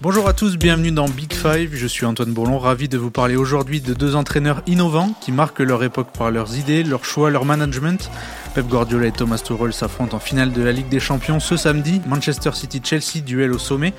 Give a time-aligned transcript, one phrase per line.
[0.00, 1.74] Bonjour à tous, bienvenue dans Big Five.
[1.74, 5.58] Je suis Antoine Bourlon, ravi de vous parler aujourd'hui de deux entraîneurs innovants qui marquent
[5.58, 8.08] leur époque par leurs idées, leurs choix, leur management.
[8.48, 12.00] Pep Guardiola et Thomas Tuchel s'affrontent en finale de la Ligue des Champions ce samedi.
[12.06, 13.94] Manchester City-Chelsea, duel au sommet.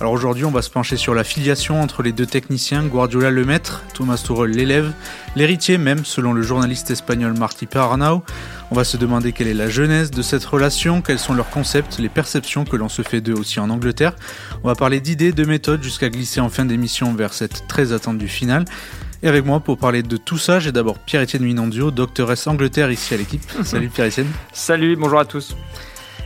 [0.00, 3.44] Alors aujourd'hui, on va se pencher sur la filiation entre les deux techniciens, Guardiola le
[3.44, 4.92] maître, Thomas Tuchel l'élève,
[5.36, 8.22] l'héritier même, selon le journaliste espagnol Marty Parnau.
[8.70, 11.98] On va se demander quelle est la genèse de cette relation, quels sont leurs concepts,
[11.98, 14.16] les perceptions que l'on se fait d'eux aussi en Angleterre.
[14.64, 18.28] On va parler d'idées, de méthodes, jusqu'à glisser en fin d'émission vers cette très attendue
[18.28, 18.64] finale.
[19.22, 23.12] Et avec moi pour parler de tout ça, j'ai d'abord Pierre-Étienne Minondio, doctoresse Angleterre ici
[23.12, 23.42] à l'équipe.
[23.64, 24.28] Salut Pierre-Étienne.
[24.52, 25.56] Salut, bonjour à tous.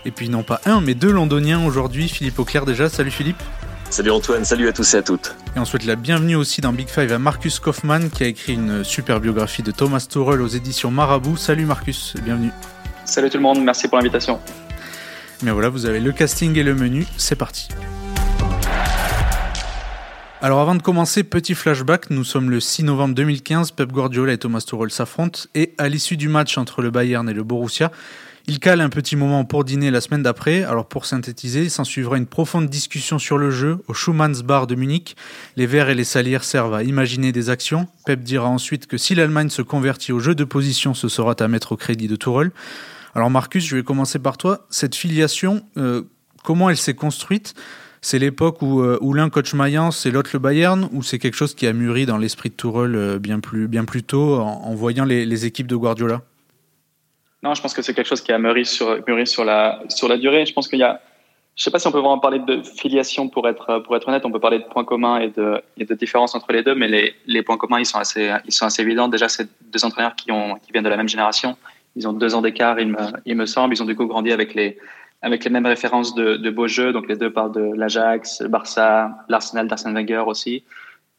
[0.04, 2.88] Et puis non pas un, mais deux londoniens aujourd'hui, Philippe Auclair déjà.
[2.88, 3.42] Salut Philippe.
[3.90, 5.34] Salut Antoine, salut à tous et à toutes.
[5.56, 8.54] Et on souhaite la bienvenue aussi dans Big Five à Marcus Kaufmann qui a écrit
[8.54, 11.36] une super biographie de Thomas Tuchel aux éditions Marabout.
[11.36, 12.50] Salut Marcus, bienvenue.
[13.04, 14.40] Salut tout le monde, merci pour l'invitation.
[15.42, 17.68] Mais voilà, vous avez le casting et le menu, c'est parti.
[20.44, 24.36] Alors avant de commencer, petit flashback, nous sommes le 6 novembre 2015, Pep Guardiola et
[24.36, 27.90] Thomas Tuchel s'affrontent et à l'issue du match entre le Bayern et le Borussia,
[28.46, 30.62] ils calent un petit moment pour dîner la semaine d'après.
[30.62, 34.66] Alors pour synthétiser, il s'en suivra une profonde discussion sur le jeu au Schumanns Bar
[34.66, 35.16] de Munich.
[35.56, 37.88] Les Verts et les Salières servent à imaginer des actions.
[38.04, 41.48] Pep dira ensuite que si l'Allemagne se convertit au jeu de position, ce sera à
[41.48, 42.50] mettre au crédit de Tuchel.
[43.14, 44.66] Alors Marcus, je vais commencer par toi.
[44.68, 46.02] Cette filiation, euh,
[46.42, 47.54] comment elle s'est construite?
[48.04, 51.54] C'est l'époque où, euh, l'un coach Mayence et l'autre le Bayern, ou c'est quelque chose
[51.54, 55.06] qui a mûri dans l'esprit de Tourelle euh, bien plus, bien plus tôt en, voyant
[55.06, 56.20] les, équipes de Guardiola?
[57.42, 60.06] Non, je pense que c'est quelque chose qui a mûri sur, mûri sur, la, sur
[60.08, 60.44] la durée.
[60.44, 61.00] Je pense qu'il y a,
[61.56, 64.26] je sais pas si on peut vraiment parler de filiation pour être, pour être honnête.
[64.26, 66.88] On peut parler de points communs et de, et de différences entre les deux, mais
[66.88, 69.08] les, les, points communs, ils sont assez, ils sont assez évidents.
[69.08, 71.56] Déjà, c'est deux entraîneurs qui, ont, qui viennent de la même génération.
[71.96, 73.72] Ils ont deux ans d'écart, il me, il me semble.
[73.72, 74.76] Ils ont du coup grandi avec les,
[75.24, 76.92] avec les mêmes références de, de beaux jeux.
[76.92, 78.90] Donc les deux parlent de l'Ajax, le Barça,
[79.30, 80.64] l'Arsenal d'Arsène Wenger aussi.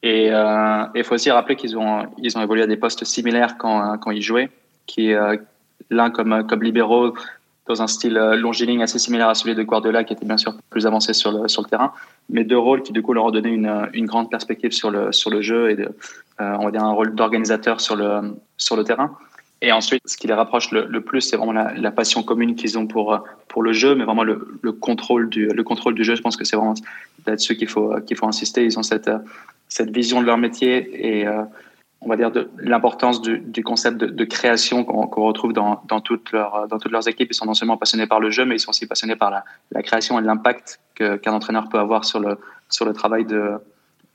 [0.03, 3.57] Et il euh, faut aussi rappeler qu'ils ont, ils ont évolué à des postes similaires
[3.57, 4.51] quand, quand ils jouaient,
[4.85, 5.35] qui euh,
[5.89, 7.15] l'un comme, comme libéraux
[7.67, 10.53] dans un style euh, longiligne assez similaire à celui de Guardiola, qui était bien sûr
[10.69, 11.91] plus avancé sur le, sur le terrain,
[12.29, 15.11] mais deux rôles qui du coup leur ont donné une, une grande perspective sur le,
[15.11, 15.89] sur le jeu et de,
[16.37, 19.17] on va dire un rôle d'organisateur sur le, sur le terrain.
[19.61, 22.87] Et ensuite, ce qui les rapproche le, plus, c'est vraiment la, passion commune qu'ils ont
[22.87, 26.15] pour, pour le jeu, mais vraiment le, le, contrôle, du, le contrôle du jeu.
[26.15, 26.75] Je pense que c'est vraiment
[27.25, 28.63] là-dessus qu'il faut, qu'il faut insister.
[28.65, 29.09] Ils ont cette,
[29.69, 31.43] cette vision de leur métier et euh,
[32.01, 36.67] on va dire de l'importance du, concept de, création qu'on retrouve dans, dans, toutes leurs,
[36.67, 37.29] dans toutes leurs équipes.
[37.31, 39.43] Ils sont non seulement passionnés par le jeu, mais ils sont aussi passionnés par la,
[39.71, 42.37] la création et l'impact qu'un entraîneur peut avoir sur le,
[42.69, 43.53] sur le travail de,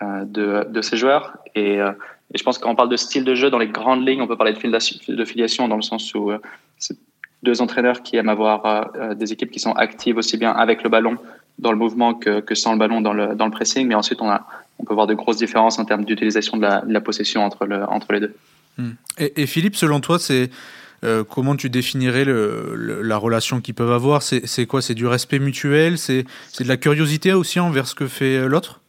[0.02, 1.36] euh, de, de ses joueurs.
[1.56, 1.92] Euh,
[2.32, 4.36] et je pense qu'on parle de style de jeu dans les grandes lignes, on peut
[4.36, 6.38] parler de, filiation dans le sens où euh,
[6.78, 6.96] c'est
[7.42, 10.82] deux entraîneurs qui aiment avoir euh, euh, des équipes qui sont actives aussi bien avec
[10.82, 11.16] le ballon
[11.58, 13.86] dans le mouvement que, que sans le ballon dans le, pressing.
[13.88, 14.30] Mais ensuite, on,
[14.86, 18.20] peut voir de grosses différences en termes d'utilisation de la, possession entre, le, entre les
[18.20, 18.34] deux.
[18.78, 18.92] Hmm.
[19.18, 20.50] Et, Philippe, selon toi, c'est
[21.28, 24.22] comment tu définirais la relation qu'ils peuvent avoir?
[24.22, 24.80] C'est quoi?
[24.80, 25.98] C'est du respect mutuel?
[25.98, 26.24] C'est
[26.60, 28.79] de la curiosité aussi envers ce que fait l'autre?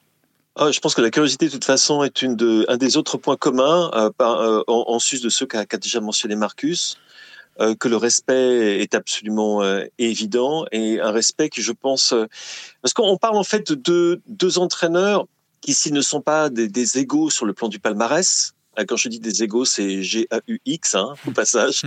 [0.56, 3.18] Ah, je pense que la curiosité, de toute façon, est une de, un des autres
[3.18, 6.98] points communs, euh, euh, en, sus de ceux qu'a déjà mentionné Marcus,
[7.62, 9.62] euh, que le respect est absolument
[9.98, 12.14] évident et un respect que je pense,
[12.82, 15.26] parce qu'on parle en fait de deux, entraîneurs
[15.62, 18.54] qui, s'ils ne sont pas des, égaux sur le plan du palmarès,
[18.88, 21.84] quand je dis des égaux, c'est G-A-U-X, hein, au passage.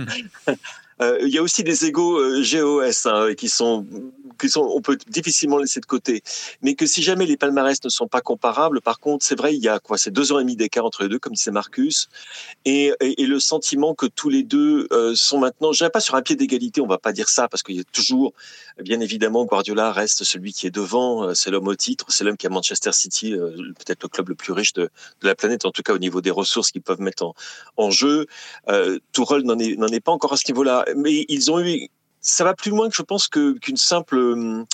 [1.01, 3.85] Il y a aussi des égaux GOS hein, qui sont
[4.55, 6.23] on peut difficilement laisser de côté.
[6.61, 9.61] Mais que si jamais les palmarès ne sont pas comparables, par contre, c'est vrai, il
[9.61, 12.09] y a quoi C'est deux ans et demi d'écart entre les deux, comme disait Marcus,
[12.65, 16.35] et, le sentiment que tous les deux euh, sont maintenant, je pas sur un pied
[16.35, 18.33] d'égalité, on va pas dire ça, parce qu'il y a toujours,
[18.81, 22.37] bien évidemment, Guardiola reste celui qui est devant, euh, c'est l'homme au titre, c'est l'homme
[22.37, 24.89] qui a Manchester City, euh, peut-être le club le plus riche de,
[25.21, 27.33] la planète, en tout cas au niveau des ressources qu'ils peuvent mettre
[27.77, 28.27] en, jeu.
[28.69, 28.99] Euh,
[29.43, 31.89] n'en est pas encore à ce niveau-là, mais ils ont eu
[32.21, 34.65] ça va plus loin que je pense qu'une simple hum,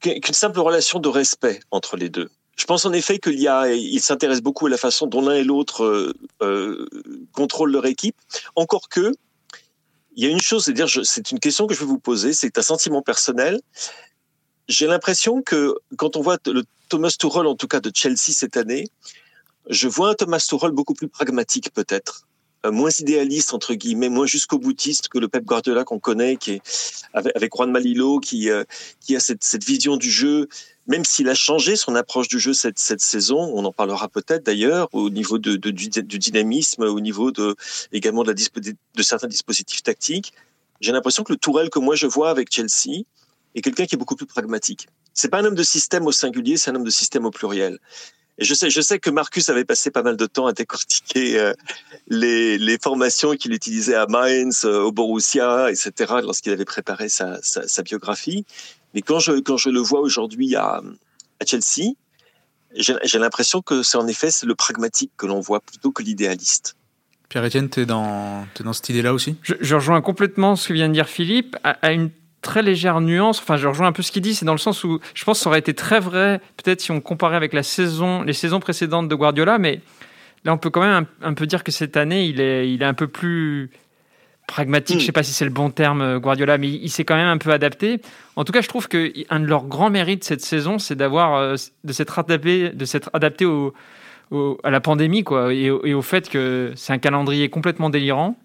[0.00, 2.30] qu'une simple relation de respect entre les deux.
[2.56, 5.34] Je pense en effet qu'il y a, ils s'intéressent beaucoup à la façon dont l'un
[5.34, 6.12] et l'autre euh,
[6.42, 6.86] euh
[7.32, 8.16] contrôlent leur équipe.
[8.56, 9.12] Encore que,
[10.16, 12.32] il y a une chose, c'est dire, c'est une question que je vais vous poser,
[12.32, 13.60] c'est un sentiment personnel.
[14.68, 18.56] J'ai l'impression que quand on voit le Thomas Tuchel, en tout cas de Chelsea cette
[18.56, 18.88] année,
[19.68, 22.29] je vois un Thomas Tuchel beaucoup plus pragmatique peut-être euh,
[22.64, 26.62] moins idéaliste entre guillemets, moins jusqu'au boutiste que le Pep Guardiola qu'on connaît, qui est
[27.14, 28.64] avec, Juan Malilo, qui euh,
[29.00, 30.48] qui a cette, vision du jeu.
[30.86, 34.88] Même s'il a changé son approche du jeu cette, saison, on en parlera peut-être d'ailleurs
[34.92, 37.54] au niveau de, du, dynamisme, au niveau de
[37.92, 40.32] également de certains dispositifs tactiques.
[40.80, 43.04] J'ai l'impression que le Tourelle que moi je vois avec Chelsea
[43.54, 44.88] est quelqu'un qui est beaucoup plus pragmatique.
[45.14, 47.78] c'est pas un homme de système au singulier, c'est un homme de système au pluriel.
[48.40, 51.38] Et je sais, je sais que Marcus avait passé pas mal de temps à décortiquer
[51.38, 51.52] euh,
[52.08, 57.38] les, les, formations qu'il utilisait à Mainz, euh, au Borussia, etc., lorsqu'il avait préparé sa,
[57.42, 58.46] sa, sa, biographie.
[58.94, 60.80] Mais quand je, quand je le vois aujourd'hui à,
[61.38, 61.92] à Chelsea,
[62.74, 66.76] j'ai l'impression que c'est en effet le pragmatique que l'on voit plutôt que l'idéaliste.
[67.28, 69.36] Pierre-Etienne, tu es dans, es dans cette idée-là aussi?
[69.42, 72.10] Je, je, rejoins complètement ce que vient de dire Philippe, à, à une
[72.42, 73.40] très légère nuance.
[73.40, 74.34] Enfin, je rejoins un peu ce qu'il dit.
[74.34, 76.90] C'est dans le sens où je pense que ça aurait été très vrai, peut-être si
[76.90, 79.58] on comparait avec la saison, les saisons précédentes de Guardiola.
[79.58, 79.80] Mais
[80.44, 82.82] là, on peut quand même un, un peu dire que cette année, il est, il
[82.82, 83.70] est un peu plus
[84.46, 84.96] pragmatique.
[84.96, 85.00] Mm.
[85.00, 87.28] Je sais pas si c'est le bon terme, Guardiola, mais il, il s'est quand même
[87.28, 88.00] un peu adapté.
[88.36, 91.36] En tout cas, je trouve que un de leurs grands mérites cette saison, c'est d'avoir,
[91.36, 91.54] euh,
[91.84, 93.74] de s'être adapté, de s'être adapté au,
[94.30, 98.36] au, à la pandémie, quoi, et, et au fait que c'est un calendrier complètement délirant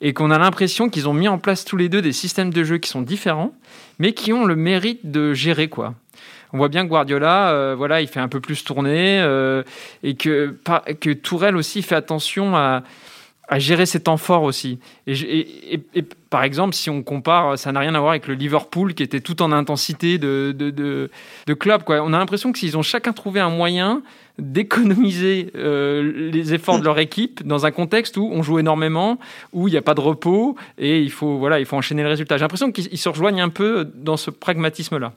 [0.00, 2.64] et qu'on a l'impression qu'ils ont mis en place tous les deux des systèmes de
[2.64, 3.52] jeu qui sont différents,
[3.98, 5.94] mais qui ont le mérite de gérer quoi.
[6.52, 9.62] On voit bien que Guardiola, euh, voilà, il fait un peu plus tourner euh,
[10.02, 10.56] et que,
[11.00, 12.82] que Tourelle aussi fait attention à,
[13.56, 14.78] gérer ses temps forts aussi.
[15.08, 15.80] Et,
[16.30, 19.20] par exemple, si on compare, ça n'a rien à voir avec le Liverpool qui était
[19.20, 21.10] tout en intensité de,
[21.58, 21.82] club.
[21.88, 24.02] On a l'impression que s'ils ont chacun trouvé un moyen
[24.40, 29.18] d'économiser euh, les efforts de leur équipe dans un contexte où on joue énormément,
[29.52, 32.08] où il n'y a pas de repos et il faut, voilà, il faut enchaîner le
[32.08, 32.36] résultat.
[32.36, 35.12] J'ai l'impression qu'ils se rejoignent un peu dans ce pragmatisme-là.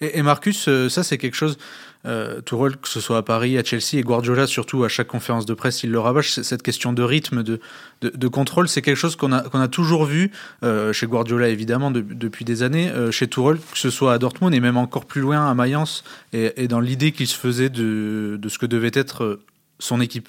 [0.00, 1.56] Et, Marcus, euh, ça c'est quelque chose,
[2.04, 5.54] euh, que ce soit à Paris, à Chelsea et Guardiola surtout, à chaque conférence de
[5.54, 7.60] presse, il le rabâche, cette question de rythme, de,
[8.02, 10.30] de, contrôle, c'est quelque chose qu'on a, qu'on a toujours vu,
[10.62, 14.18] euh, chez Guardiola évidemment de, depuis des années, euh, chez Tourelle, que ce soit à
[14.18, 17.70] Dortmund et même encore plus loin à Mayence, et, et dans l'idée qu'il se faisait
[17.70, 19.42] de, de ce que devait être euh,
[19.78, 20.28] son équipe.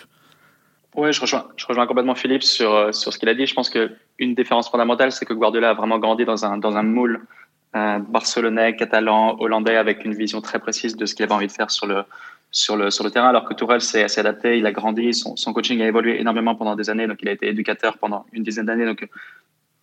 [0.96, 3.46] Oui, je rejoins, je rejoins complètement Philippe sur, sur ce qu'il a dit.
[3.46, 6.82] Je pense qu'une différence fondamentale, c'est que Guardiola a vraiment grandi dans un, dans un
[6.82, 7.22] moule
[7.76, 11.52] euh, barcelonais, catalan, hollandais, avec une vision très précise de ce qu'il avait envie de
[11.52, 15.82] faire sur le, terrain, alors que Tourelle s'est assez adapté, il a grandi, son, coaching
[15.82, 18.86] a évolué énormément pendant des années, donc il a été éducateur pendant une dizaine d'années.
[18.86, 19.08] Donc,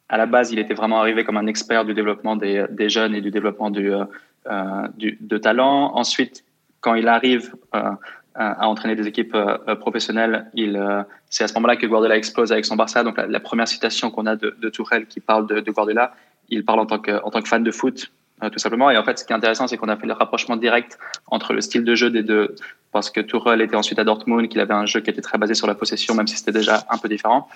[0.08, 3.20] à la base, il était vraiment arrivé comme un expert du développement des, jeunes et
[3.20, 3.90] du développement du,
[4.46, 5.92] euh, du, de talent.
[5.94, 6.44] Ensuite,
[6.80, 7.90] quand il arrive euh,
[8.34, 10.50] à entraîner des équipes euh, professionnelles,
[11.30, 13.02] c'est à ce moment-là que Guardiola explose avec son Barça.
[13.02, 16.14] Donc, la, la première citation qu'on a de, de Tourelle qui parle de, de Guardiola,
[16.48, 18.10] il parle en tant que, tant que fan de foot,
[18.42, 18.90] euh, tout simplement.
[18.90, 20.98] Et en fait, ce qui est intéressant, c'est qu'on a fait le rapprochement direct
[21.28, 22.54] entre le style de jeu des deux,
[22.92, 25.54] parce que Tourelle était ensuite à Dortmund, qu'il avait un jeu qui était très basé
[25.54, 27.48] sur la possession, même si c'était déjà un peu différent.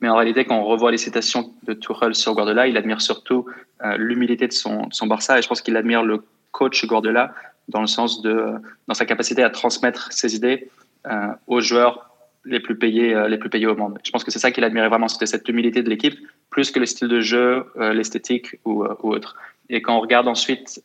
[0.00, 3.46] Mais en réalité, quand on revoit les citations de Tourelle sur Guardiola, il admire surtout
[3.84, 7.34] euh, l'humilité de son, son Barça, et je pense qu'il admire le coach Guardiola
[7.68, 8.54] dans le sens de,
[8.88, 10.68] dans sa capacité à transmettre ses idées
[11.06, 12.10] euh, aux joueurs
[12.44, 13.98] les plus payés, euh, les plus payés au monde.
[14.04, 16.18] Je pense que c'est ça qu'il admirait vraiment, c'était cette humilité de l'équipe,
[16.50, 19.36] plus que le style de jeu, euh, l'esthétique ou, euh, ou, autre.
[19.70, 20.82] Et quand on regarde ensuite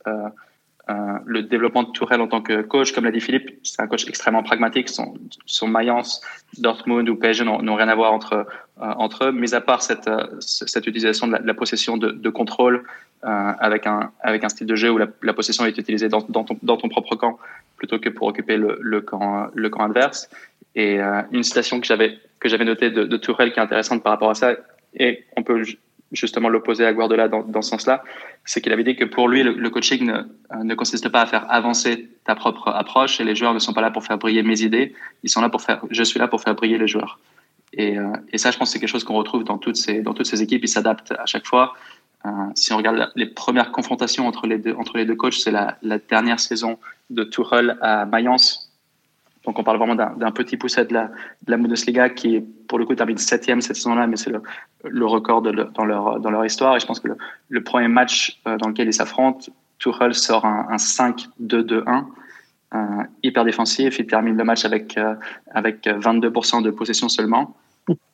[0.89, 3.81] euh, euh, le développement de Tourelle en tant que coach, comme l'a dit Philippe, c'est
[3.81, 4.89] un coach extrêmement pragmatique.
[4.89, 5.13] Son,
[5.45, 6.21] son Mayence,
[6.57, 8.47] Dortmund ou PSG n'ont rien à voir entre
[8.77, 10.09] entre eux, mis à part cette
[10.39, 12.83] cette utilisation de la, possession de, contrôle
[13.21, 17.39] avec un style de jeu où la, possession est utilisée dans, ton, propre camp
[17.77, 20.29] plutôt que pour occuper le, camp adverse.
[20.75, 24.29] Et euh, une citation que j'avais notée de, de, Tourelle qui est intéressante par rapport
[24.29, 24.55] à ça,
[24.93, 25.63] et on peut
[26.11, 28.03] justement l'opposer à Guardiola dans, dans ce sens-là,
[28.45, 31.25] c'est qu'il avait dit que pour lui, le, coaching ne, euh, ne, consiste pas à
[31.25, 34.43] faire avancer ta propre approche, et les joueurs ne sont pas là pour faire briller
[34.43, 34.93] mes idées,
[35.23, 37.19] ils sont là pour faire, je suis là pour faire briller les joueurs.
[37.73, 40.25] Et, euh, ça, je pense, c'est quelque chose qu'on retrouve dans toutes ces dans toutes
[40.25, 40.63] ces équipes.
[40.63, 41.75] Ils s'adaptent à chaque fois.
[42.25, 45.51] Euh, si on regarde les premières confrontations entre les deux entre les deux coachs, c'est
[45.51, 46.79] la, la dernière saison
[47.09, 48.68] de Tourelle à Mayence
[49.49, 52.85] donc on parle vraiment d'un petit pousset de la, de la Bundesliga qui, pour le
[52.85, 56.75] coup, termine septième cette saison-là, mais c'est le, record dans, leur, dans leur histoire.
[56.75, 57.07] Et je pense que
[57.47, 62.05] le, premier match euh, dans lequel ils s'affrontent, Tuchel sort un, un 5-2-2-1,
[62.75, 62.77] euh,
[63.23, 63.97] hyper défensif.
[63.97, 65.15] Il termine le match avec, euh,
[65.49, 67.55] avec 22% de possession seulement,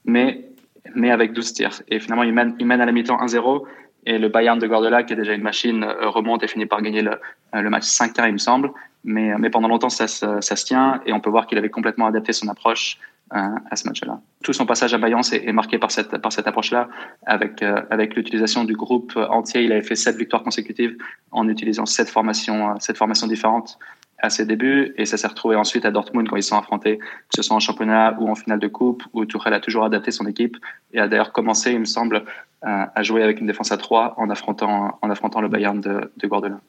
[0.06, 0.48] mais,
[0.96, 1.82] mais avec 12 tirs.
[1.90, 3.66] Et finalement, il mène, il mène à la mi-temps 1-0.
[4.06, 6.82] Et le Bayern de Guardiola, qui est déjà une machine, euh, remonte et finit par
[6.82, 7.20] gagner le,
[7.56, 8.72] euh, match 5-1, il me semble.
[9.04, 11.70] Mais, mais pendant longtemps, ça, ça, ça se tient et on peut voir qu'il avait
[11.70, 13.00] complètement adapté son approche
[13.34, 13.40] euh,
[13.72, 14.22] à ce match-là.
[14.44, 16.90] Tout son passage à Mayence est, marqué par cette, par cette approche-là,
[17.26, 19.64] avec, euh, avec l'utilisation du groupe entier.
[19.64, 20.96] Il avait fait sept victoires consécutives
[21.32, 23.80] en utilisant sept formations, sept formations différentes
[24.20, 27.36] à ses débuts et ça s'est retrouvé ensuite à Dortmund quand ils sont affrontés, que
[27.36, 30.26] ce soit en championnat ou en finale de coupe, où Tuchel a toujours adapté son
[30.26, 30.58] équipe
[30.94, 32.24] et a d'ailleurs commencé, il me semble,
[32.62, 36.28] à jouer avec une défense à 3 en affrontant, en affrontant le Bayern de, de
[36.28, 36.60] Guardiola.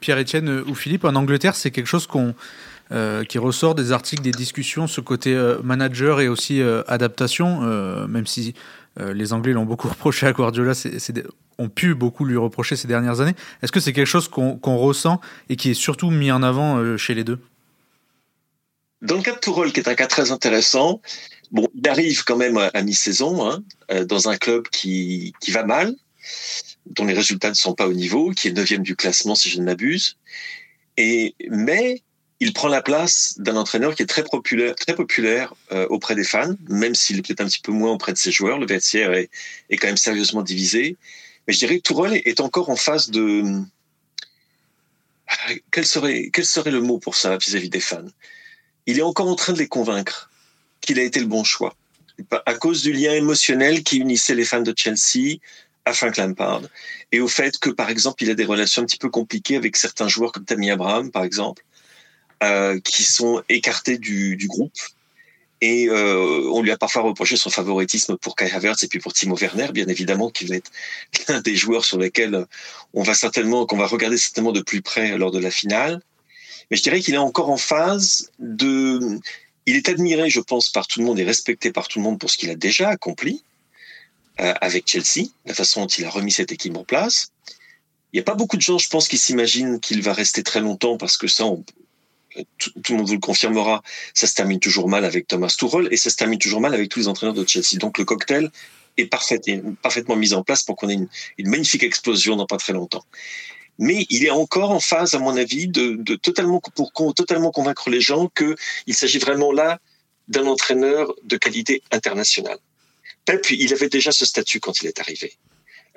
[0.00, 2.34] Pierre-Etienne ou Philippe, en Angleterre, c'est quelque chose qu'on
[3.28, 7.60] qui ressort des articles, des discussions, ce côté manager et aussi adaptation,
[8.06, 8.54] même si
[8.98, 11.24] les Anglais l'ont beaucoup reproché à Guardiola, c'est,
[11.58, 13.34] ont pu beaucoup lui reprocher ces dernières années.
[13.62, 17.14] Est-ce que c'est quelque chose qu'on, ressent et qui est surtout mis en avant chez
[17.14, 17.38] les deux?
[19.00, 21.00] Dans le cas de Tourelle, qui est un cas très intéressant,
[21.50, 25.94] bon, il arrive quand même à mi-saison hein, dans un club qui, qui va mal,
[26.86, 29.58] dont les résultats ne sont pas au niveau, qui est neuvième du classement si je
[29.58, 30.16] ne m'abuse.
[30.96, 32.02] Et mais
[32.42, 36.24] il prend la place d'un entraîneur qui est très populaire, très populaire euh, auprès des
[36.24, 38.58] fans, même s'il est peut-être un petit peu moins auprès de ses joueurs.
[38.58, 39.30] Le vestiaire est,
[39.70, 40.96] est quand même sérieusement divisé.
[41.46, 43.44] Mais je dirais que Tourelle est encore en phase de
[45.70, 48.10] quel serait quel serait le mot pour ça vis-à-vis des fans?
[48.86, 50.28] Il est encore en train de les convaincre
[50.80, 51.76] qu'il a été le bon choix
[52.44, 55.38] à cause du lien émotionnel qui unissait les fans de Chelsea
[55.84, 56.62] à Frank Lampard
[57.12, 59.76] et au fait que, par exemple, il a des relations un petit peu compliquées avec
[59.76, 61.62] certains joueurs comme Tammy Abraham, par exemple,
[62.42, 64.76] euh, qui sont écartés du, groupe.
[65.60, 69.12] Et euh, on lui a parfois reproché son favoritisme pour Kai Havertz et puis pour
[69.12, 70.72] Timo Werner, bien évidemment, qui va être
[71.28, 72.46] l'un des joueurs sur lesquels
[72.94, 76.02] on va certainement, qu'on va regarder certainement de plus près lors de la finale.
[76.70, 79.20] Mais je dirais qu'il est encore en phase de,
[79.66, 82.18] il est admiré, je pense, par tout le monde et respecté par tout le monde
[82.18, 83.44] pour ce qu'il a déjà accompli.
[84.40, 87.32] Euh, avec Chelsea, la façon dont il a remis cette équipe en place.
[88.12, 90.60] Il n'y a pas beaucoup de gens, je pense, qui s'imaginent qu'il va rester très
[90.60, 91.44] longtemps parce que ça,
[92.58, 93.82] tout, le monde vous le confirmera,
[94.14, 96.88] ça se termine toujours mal avec Thomas Tuchel et ça se termine toujours mal avec
[96.88, 97.78] tous les entraîneurs de Chelsea.
[97.78, 98.50] Donc le cocktail
[98.96, 99.40] est, parfait,
[99.82, 100.94] parfaitement mis en place pour qu'on ait
[101.38, 103.04] une, magnifique explosion dans pas très longtemps.
[103.78, 108.00] Mais il est encore en phase, à mon avis, de, totalement pour totalement convaincre les
[108.00, 109.80] gens qu'il s'agit vraiment là
[110.28, 112.58] d'un entraîneur de qualité internationale.
[113.24, 115.32] Pep, il avait déjà ce statut quand il est arrivé.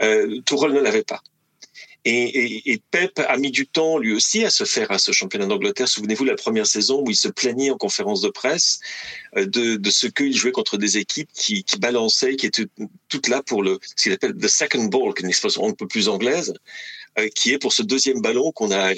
[0.02, 1.22] Euh, ne l'avait pas.
[2.08, 5.48] Et, et, Pep a mis du temps lui aussi à se faire à ce championnat
[5.48, 5.88] d'Angleterre.
[5.88, 8.80] Souvenez-vous la première saison où il se plaignait en conférence de presse
[9.38, 12.68] euh, de, de ce qu'il jouait contre des équipes qui, qui balançaient, qui étaient
[13.10, 15.74] toutes là pour le ce qu'il appelle the second ball, qui est une expression un
[15.74, 16.54] peu plus anglaise,
[17.18, 18.94] euh, qui est pour ce deuxième ballon qu'on a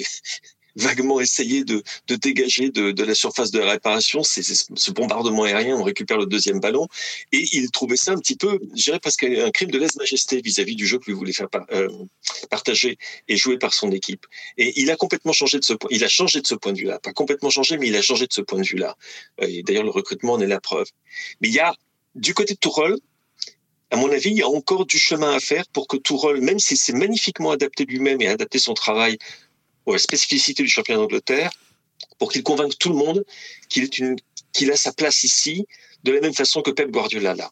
[0.76, 4.22] vaguement essayé de, de dégager de, de, la surface de la réparation.
[4.22, 6.88] C'est ce bombardement aérien, on récupère le deuxième ballon.
[7.32, 10.76] Et il trouvait ça un petit peu, je dirais presque un crime de lèse-majesté vis-à-vis
[10.76, 11.88] du jeu que lui voulait faire euh,
[12.50, 12.98] partager
[13.28, 14.26] et jouer par son équipe.
[14.56, 15.88] Et il a complètement changé de ce point.
[15.92, 16.98] Il a changé de ce point de vue-là.
[16.98, 18.96] Pas complètement changé, mais il a changé de ce point de vue-là.
[19.42, 20.86] Et d'ailleurs, le recrutement en est la preuve.
[21.40, 21.74] Mais il y a,
[22.14, 22.96] du côté de Tourelle,
[23.90, 26.58] à mon avis, il y a encore du chemin à faire pour que Tourelle, même
[26.58, 29.16] s'il s'est magnifiquement adapté lui-même et adapté son travail
[29.88, 31.50] aux spécificités du championnat d'Angleterre
[32.18, 33.24] pour qu'il convainque tout le monde
[33.68, 33.88] qu'il
[34.52, 35.66] qu'il a sa place ici
[36.04, 37.50] de la même façon que Pep Guardiola l'a.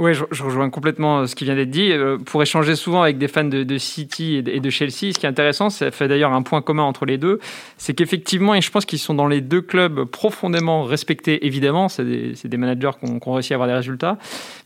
[0.00, 1.92] Oui, je, rejoins complètement euh, ce qui vient d'être dit.
[1.92, 5.28] Euh, pour échanger souvent avec des fans de, City et de, Chelsea, ce qui est
[5.28, 7.38] intéressant, ça fait d'ailleurs un point commun entre les deux,
[7.76, 12.04] c'est qu'effectivement, et je pense qu'ils sont dans les deux clubs profondément respectés, évidemment, c'est
[12.04, 14.16] des, managers qui ont, réussi à avoir des résultats,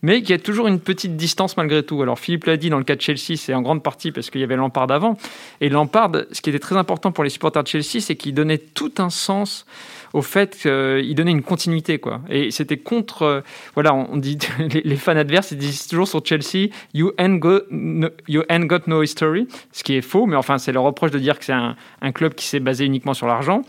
[0.02, 2.00] mais qu'il y a toujours une petite distance malgré tout.
[2.00, 4.40] Alors Philippe l'a dit, dans le cas de Chelsea, c'est en grande partie parce qu'il
[4.40, 5.18] y avait Lampard avant.
[5.60, 8.58] Et Lampard, ce qui était très important pour les supporters de Chelsea, c'est qu'il donnait
[8.58, 9.66] tout un sens
[10.14, 11.98] au fait qu'il donnait une continuité.
[11.98, 12.20] Quoi.
[12.30, 13.22] Et c'était contre.
[13.22, 13.40] Euh,
[13.74, 14.38] voilà, on dit.
[14.84, 19.02] Les, fans adverses, ils disent toujours sur Chelsea You ain't, no, you ain't got no
[19.02, 19.48] history.
[19.72, 21.76] Ce qui est faux, mais enfin, c'est le reproche de dire que c'est un,
[22.12, 23.62] club qui s'est basé uniquement sur l'argent.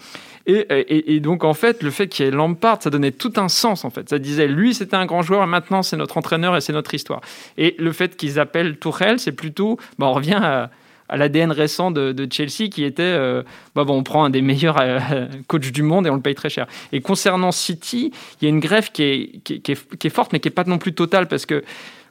[0.48, 3.48] Et, et, donc, en fait, le fait qu'il y ait Lampard, ça donnait tout un
[3.48, 4.08] sens, en fait.
[4.08, 7.22] Ça disait, lui, c'était un grand joueur, maintenant, c'est notre entraîneur et c'est notre histoire.
[7.58, 10.70] Et le fait qu'ils appellent Tourelle, c'est plutôt, bah, on revient à,
[11.10, 13.44] à l'ADN récent de, Chelsea qui était euh,
[13.76, 16.36] bah bon, on prend un des meilleurs euh, coachs du monde et on le paye
[16.36, 16.68] très cher.
[16.92, 20.48] Et concernant City, il y a une grève qui est, qui, est, forte mais qui
[20.48, 21.64] n'est pas non plus totale parce que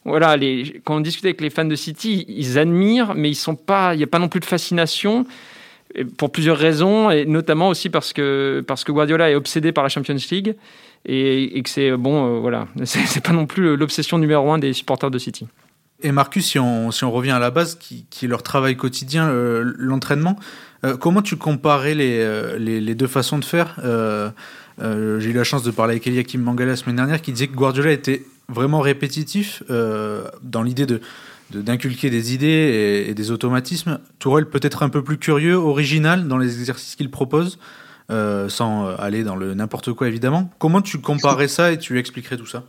[0.04, 0.36] voilà,
[0.84, 4.18] quand on discute avec les fans de City, ils admirent, mais il n'y a pas
[4.18, 5.24] non plus de fascination
[6.16, 9.88] pour plusieurs raisons, et notamment aussi parce que, parce que Guardiola est obsédé par la
[9.88, 10.56] Champions League
[11.06, 15.10] et, que c'est bon, euh, voilà, c'est pas non plus l'obsession numéro un des supporters
[15.10, 15.46] de City.
[16.04, 19.26] Et Marcus, si on, si on revient à la base, qui, est leur travail quotidien,
[19.26, 20.38] euh, l'entraînement,
[20.84, 23.76] euh, comment tu comparais les, euh, les, les, deux façons de faire
[24.78, 27.54] J'ai eu la chance de parler avec Eliakim Mangala la semaine dernière, qui disait que
[27.54, 31.00] Guardiola était vraiment répétitif dans l'idée de
[31.50, 33.98] d'inculquer des idées et, des automatismes.
[34.18, 37.58] Tourelle peut-être un peu plus curieux, original dans les exercices qu'il propose,
[38.10, 40.50] sans aller dans le n'importe quoi évidemment.
[40.58, 42.64] Comment tu comparais ça et tu expliquerais tout ça?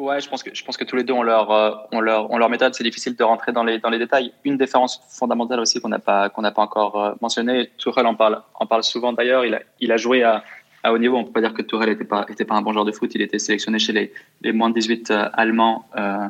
[0.00, 2.30] Ouais, je pense que je pense que tous les deux ont leur euh, ont leur
[2.30, 2.74] ont leur méthode.
[2.74, 4.32] C'est difficile de rentrer dans les dans les détails.
[4.44, 7.70] Une différence fondamentale aussi qu'on n'a pas qu'on n'a pas encore euh, mentionné.
[7.76, 9.44] Tourelle en parle en parle souvent d'ailleurs.
[9.44, 10.42] Il a il a joué à
[10.82, 11.18] à haut niveau.
[11.18, 13.14] On peut pas dire que Tourelle était pas était pas un bon joueur de foot.
[13.14, 15.84] Il était sélectionné chez les les moins de 18 euh, allemands.
[15.96, 16.28] Euh,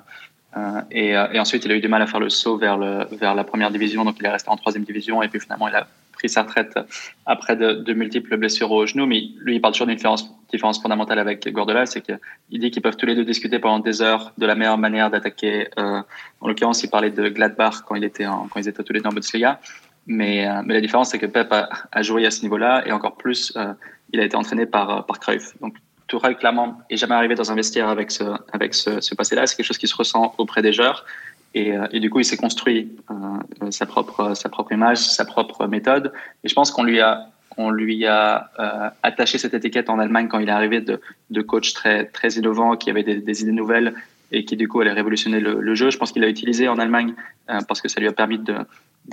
[0.90, 3.36] et, et, ensuite, il a eu du mal à faire le saut vers le vers
[3.36, 4.04] la première division.
[4.04, 5.22] Donc, il est resté en troisième division.
[5.22, 5.86] Et puis finalement, il a
[6.20, 6.78] pris sa retraite
[7.24, 9.06] après de, multiples blessures au genou.
[9.06, 12.96] Mais lui, il parle toujours d'une différence, fondamentale avec Guardiola, c'est qu'il dit qu'ils peuvent
[12.96, 15.68] tous les deux discuter pendant des heures de la meilleure manière d'attaquer.
[15.78, 16.02] Euh,
[16.40, 19.08] en l'occurrence, il parlait de Gladbach quand, il était quand ils étaient tous les deux
[19.08, 19.60] en Bundesliga.
[20.06, 23.16] Mais, euh, mais la différence, c'est que Pep a, joué à ce niveau-là et encore
[23.16, 23.72] plus, euh,
[24.12, 25.58] il a été entraîné par, par Cruyff.
[25.60, 25.76] Donc,
[26.08, 28.10] Tourelle, clairement, n'est jamais arrivé dans un vestiaire avec
[28.52, 29.46] avec ce passé-là.
[29.46, 31.04] C'est quelque chose qui se ressent auprès des joueurs.
[31.54, 35.24] Et, euh, et, du coup, il s'est construit euh, sa propre sa propre image, sa
[35.24, 36.12] propre méthode.
[36.44, 40.52] Et je pense qu'on lui a euh, attaché cette étiquette en Allemagne quand il est
[40.52, 43.94] arrivé de, de coach très très innovant, qui avait des, idées nouvelles
[44.32, 45.90] et qui du coup allait révolutionner le, jeu.
[45.90, 47.14] Je pense qu'il l'a utilisé en Allemagne
[47.50, 48.54] euh, parce que ça lui a permis de,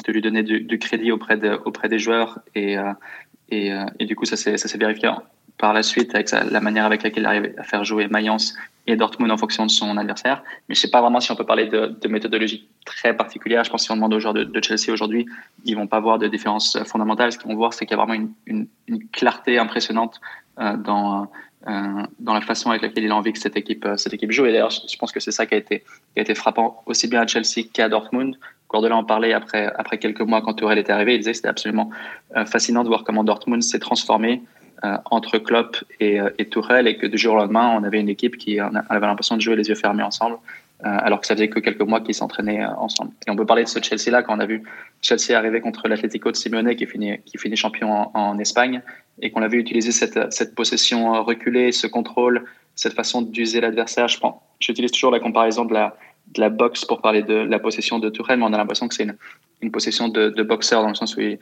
[0.08, 4.77] lui donner du, crédit auprès de, auprès des joueurs et euh, du coup ça s'est
[4.77, 5.10] vérifié
[5.57, 8.95] par la suite avec la manière avec laquelle il arrive à faire jouer Mayence et
[8.95, 10.43] Dortmund en fonction de son adversaire.
[10.67, 13.63] Mais je sais pas vraiment si on peut parler de, de méthodologie très particulière.
[13.63, 15.25] Je pense que si on demande aux joueurs de, de Chelsea aujourd'hui,
[15.65, 17.31] ils vont pas voir de différence fondamentale.
[17.31, 20.21] Ce qu'ils vont voir, c'est qu'il y a vraiment une, une, une clarté impressionnante
[20.59, 21.29] euh, dans
[21.67, 24.45] euh, dans la façon avec laquelle il a envie que cette équipe cette équipe joue.
[24.45, 27.07] Et d'ailleurs, je pense que c'est ça qui a été qui a été frappant aussi
[27.09, 28.37] bien à Chelsea qu'à Dortmund.
[28.69, 31.15] Guardiola en parlait après après quelques mois quand Tourelle était arrivé.
[31.15, 31.89] Il disait que c'était absolument
[32.37, 36.88] euh, fascinant de voir comment Dortmund s'est transformé euh, entre Klopp et, euh, et Tourelle
[36.88, 39.55] et que du jour au lendemain, on avait une équipe qui avait l'impression de jouer
[39.55, 40.38] les yeux fermés ensemble,
[40.86, 43.12] euh, alors que ça faisait que quelques mois qu'ils s'entraînaient ensemble.
[43.25, 44.63] Et on peut parler de ce Chelsea-là quand on a vu
[45.01, 47.19] Chelsea arriver contre l'Atlético de Simeone qui finit,
[47.55, 48.81] champion en, Espagne
[49.19, 54.07] et qu'on a vu utiliser cette, possession reculée, ce contrôle, cette façon d'user l'adversaire.
[54.07, 58.10] Je prends, j'utilise toujours la comparaison de la, boxe pour parler de la possession de
[58.10, 59.17] Tourelle, mais on a l'impression que c'est une,
[59.62, 61.39] une possession de, de boxeur dans le sens où il,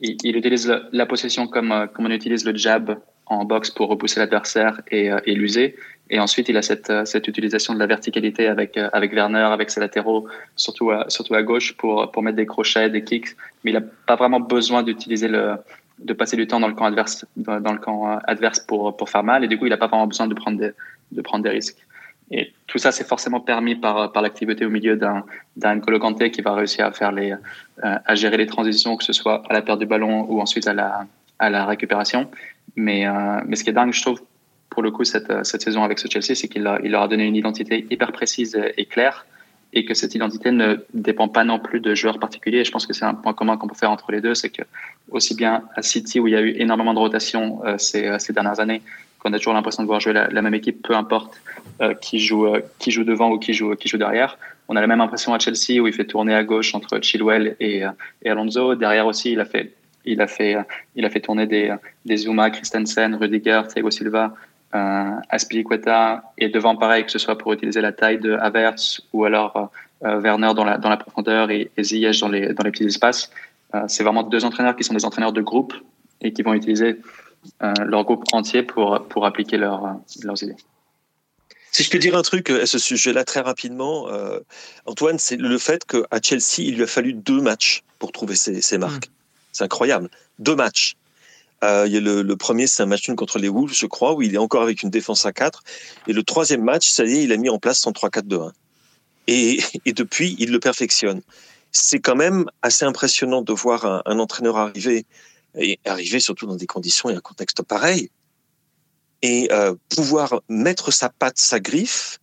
[0.00, 4.20] il, utilise la, possession comme, euh, comme on utilise le jab en boxe pour repousser
[4.20, 5.76] l'adversaire et, euh, et l'user.
[6.10, 9.70] Et ensuite, il a cette, euh, cette utilisation de la verticalité avec, avec Werner, avec
[9.70, 10.26] ses latéraux,
[10.56, 13.36] surtout à, surtout à gauche pour, pour mettre des crochets, des kicks.
[13.64, 15.56] Mais il n'a pas vraiment besoin d'utiliser le,
[15.98, 19.24] de passer du temps dans le camp adverse, dans, le camp adverse pour, pour faire
[19.24, 19.44] mal.
[19.44, 20.70] Et du coup, il n'a pas vraiment besoin de prendre des,
[21.12, 21.78] de prendre des risques.
[22.30, 25.24] Et tout ça, c'est forcément permis par, par l'activité au milieu d'un,
[25.56, 25.98] N'Golo
[26.30, 27.36] qui va réussir à faire les, euh,
[28.04, 30.74] à gérer les transitions, que ce soit à la perte du ballon ou ensuite à
[30.74, 31.06] la,
[31.38, 32.30] à la récupération.
[32.76, 34.20] Mais, euh, mais ce qui est dingue, je trouve,
[34.68, 37.24] pour le coup, cette, cette saison avec ce Chelsea, c'est qu'il il leur a donné
[37.24, 39.24] une identité hyper précise et claire
[39.72, 42.64] et que cette identité ne dépend pas non plus de joueurs particuliers.
[42.64, 44.62] je pense que c'est un point commun qu'on peut faire entre les deux, c'est que
[45.10, 48.32] aussi bien à City où il y a eu énormément de rotation euh, ces, ces
[48.32, 48.80] dernières années,
[49.18, 51.40] qu'on a toujours l'impression de voir jouer la, même équipe, peu importe
[51.80, 54.38] euh, qui joue euh, qui joue devant ou qui joue qui joue derrière.
[54.68, 57.56] On a la même impression à Chelsea où il fait tourner à gauche entre Chilwell
[57.58, 57.90] et, euh,
[58.26, 58.74] Alonso.
[58.74, 59.72] Derrière aussi, il a fait
[60.04, 60.56] il a fait
[60.94, 64.34] il a fait tourner des des Zuma, Christensen, Rudiger, Thiago Silva,
[64.74, 69.70] euh, et devant pareil que ce soit pour utiliser la taille de Havertz ou alors
[70.02, 73.30] Werner dans la dans la profondeur et, et Ziyech dans les dans les petits espaces.
[73.86, 75.74] C'est vraiment deux entraîneurs qui sont des entraîneurs de groupe
[76.22, 76.96] et qui vont utiliser
[77.60, 80.56] leur groupe entier pour, pour appliquer leur, leurs idées.
[81.70, 84.40] Si je peux dire un truc à ce sujet-là très rapidement, euh,
[84.86, 88.60] Antoine, c'est le fait qu'à Chelsea, il lui a fallu deux matchs pour trouver ses,
[88.62, 89.08] ses marques.
[89.08, 89.12] Mmh.
[89.52, 90.10] C'est incroyable.
[90.38, 90.96] Deux matchs.
[91.64, 93.86] Euh, il y a le, le premier, c'est un match nul contre les Wolves, je
[93.86, 95.62] crois, où il est encore avec une défense à 4.
[96.06, 98.52] Et le troisième match, ça y est, il a mis en place son 3-4-2-1.
[99.26, 101.20] Et, et depuis, il le perfectionne.
[101.70, 105.04] C'est quand même assez impressionnant de voir un, un entraîneur arriver
[105.58, 108.10] et arriver surtout dans des conditions et un contexte pareil,
[109.22, 112.18] et euh, pouvoir mettre sa patte, sa griffe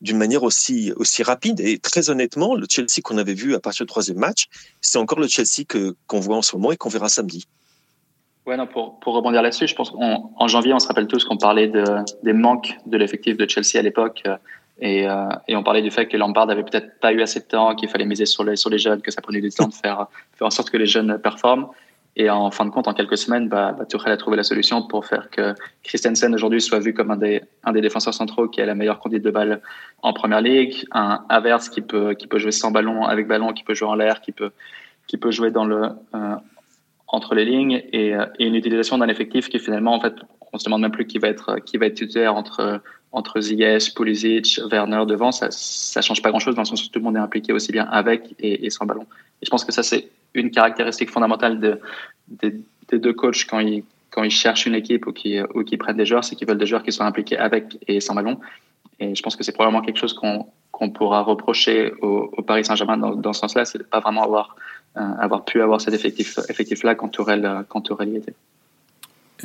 [0.00, 1.60] d'une manière aussi, aussi rapide.
[1.60, 4.46] Et très honnêtement, le Chelsea qu'on avait vu à partir du troisième match,
[4.80, 7.46] c'est encore le Chelsea que, qu'on voit en ce moment et qu'on verra samedi.
[8.46, 11.36] Ouais, non, pour, pour rebondir là-dessus, je pense qu'en janvier, on se rappelle tous qu'on
[11.36, 11.84] parlait de,
[12.22, 14.22] des manques de l'effectif de Chelsea à l'époque.
[14.78, 17.46] Et, euh, et, on parlait du fait que Lampard avait peut-être pas eu assez de
[17.46, 19.74] temps, qu'il fallait miser sur les, sur les jeunes, que ça prenait du temps de
[19.74, 21.68] faire, faire en sorte que les jeunes performent.
[22.18, 24.82] Et en fin de compte, en quelques semaines, bah, bah, Tuchel a trouvé la solution
[24.86, 28.62] pour faire que Christensen aujourd'hui soit vu comme un des, un des défenseurs centraux qui
[28.62, 29.60] a la meilleure conduite de balle
[30.02, 33.64] en première ligue, un Havertz qui peut, qui peut jouer sans ballon, avec ballon, qui
[33.64, 34.50] peut jouer en l'air, qui peut,
[35.06, 36.36] qui peut jouer dans le, euh,
[37.06, 40.14] entre les lignes et, euh, et une utilisation d'un effectif qui finalement, en fait,
[40.54, 42.80] on se demande même plus qui va être, qui va être titulaire entre,
[43.12, 45.32] entre Ziyech, Pulisic, Werner devant.
[45.32, 47.52] Ça, ça change pas grand chose dans le sens où tout le monde est impliqué
[47.52, 49.06] aussi bien avec et, et sans ballon.
[49.42, 51.80] Et je pense que ça, c'est une caractéristique fondamentale de,
[52.42, 52.54] de,
[52.88, 55.96] des deux coachs quand ils, quand ils cherchent une équipe ou qui, ou qui prennent
[55.96, 58.38] des joueurs, c'est qu'ils veulent des joueurs qui soient impliqués avec et sans ballon.
[58.98, 62.98] Et je pense que c'est probablement quelque chose qu'on qu'on pourra reprocher au, Paris Saint-Germain
[62.98, 64.56] dans, dans ce sens-là, c'est de pas vraiment avoir,
[64.98, 68.34] euh, avoir pu avoir cet effectif, effectif-là quand Tourelle, quand Tourelle y était.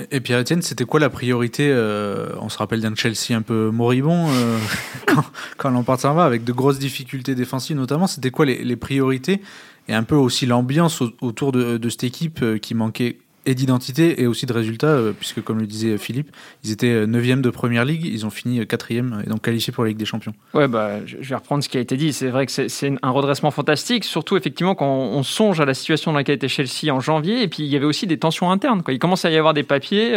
[0.10, 4.28] Et Pierre-Etienne, c'était quoi la priorité euh, On se rappelle d'un Chelsea un peu moribond
[4.30, 4.58] euh,
[5.06, 5.24] quand,
[5.58, 8.08] quand Lampard s'en va, avec de grosses difficultés défensives notamment.
[8.08, 9.41] C'était quoi les, priorités
[9.88, 14.45] et un peu aussi l'ambiance autour de, cette équipe qui manquait et d'identité et aussi
[14.45, 16.30] de résultats, euh, puisque comme le disait Philippe,
[16.63, 19.73] ils étaient 9e euh, de première ligue, ils ont fini 4e euh, et donc qualifiés
[19.73, 20.34] pour la Ligue des Champions.
[20.54, 22.13] Ouais, bah, je vais reprendre ce qui a été dit.
[22.13, 26.12] C'est vrai que c'est un redressement fantastique, surtout effectivement quand on songe à la situation
[26.12, 28.84] dans laquelle était Chelsea en janvier, et puis il y avait aussi des tensions internes.
[28.89, 30.13] Il commence à y avoir des papiers.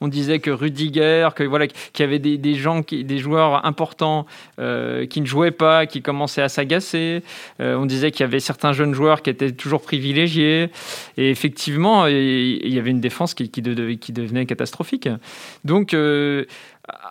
[0.00, 4.26] on disait que Rudiger, que voilà, qu'il y avait des, gens, des joueurs importants
[4.58, 7.22] qui ne jouaient pas, qui commençaient à s'agacer.
[7.58, 10.70] on disait qu'il y avait certains jeunes joueurs qui étaient toujours privilégiés.
[11.16, 15.08] Et effectivement, il y avait une défense qui, devenait catastrophique.
[15.64, 16.44] Donc, euh,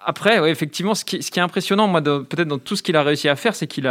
[0.06, 3.36] après, effectivement, ce qui, est impressionnant, moi, peut-être dans tout ce qu'il a réussi à
[3.36, 3.88] faire, c'est qu'il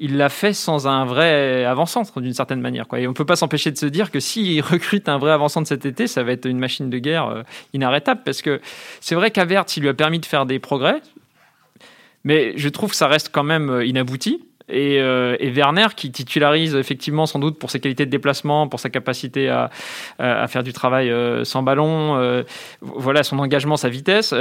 [0.00, 2.86] il l'a fait sans un vrai avant-centre d'une certaine manière.
[2.96, 5.68] Et on ne peut pas s'empêcher de se dire que s'il recrute un vrai avant-centre
[5.68, 7.42] cet été, ça va être une machine de guerre euh,
[7.74, 8.22] inarrêtable.
[8.24, 8.60] Parce que
[9.00, 11.00] c'est vrai qu'Avert, il lui a permis de faire des progrès,
[12.24, 14.44] mais je trouve que ça reste quand même euh, inabouti.
[14.70, 18.90] Euh, et, Werner qui titularise effectivement sans doute pour ses qualités de déplacement, pour sa
[18.90, 19.70] capacité à,
[20.48, 22.42] faire du travail euh, sans ballon, euh,
[22.80, 24.34] voilà son engagement, sa vitesse.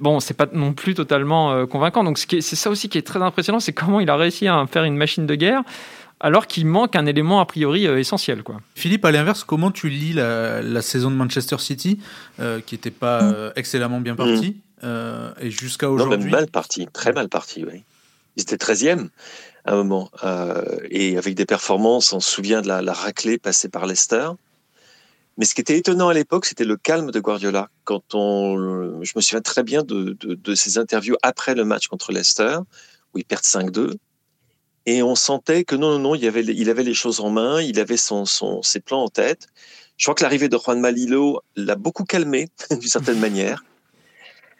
[0.00, 2.04] bon, c'est pas non plus totalement convaincant.
[2.04, 4.84] Donc c'est ça aussi qui est très impressionnant, c'est comment il a réussi à faire
[4.84, 5.62] une machine de guerre
[6.24, 8.44] alors qu'il manque un élément a priori essentiel.
[8.44, 8.60] Quoi.
[8.76, 11.98] Philippe, à l'inverse, comment tu lis la, saison de Manchester City,
[12.66, 13.52] qui n'était pas mm.
[13.56, 14.86] excellemment bien partie, mm.
[15.40, 17.82] et jusqu'à aujourd'hui Non, même mal parti, très mal parti, oui.
[18.36, 19.08] Ils étaient 13e
[19.64, 20.10] un moment.
[20.24, 24.28] Euh, et avec des performances, on se souvient de la, raclée passée par Leicester.
[25.38, 27.70] Mais ce qui était étonnant à l'époque, c'était le calme de Guardiola.
[27.84, 32.12] Quand on, je me souviens très bien de, de, ses interviews après le match contre
[32.12, 32.58] Leicester,
[33.14, 33.94] où il perd 5-2.
[34.84, 37.62] Et on sentait que non, non, non, il avait, il avait les choses en main,
[37.62, 39.46] il avait son, son, ses plans en tête.
[39.96, 43.62] Je crois que l'arrivée de Juan Malilo l'a beaucoup calmé, d'une certaine manière.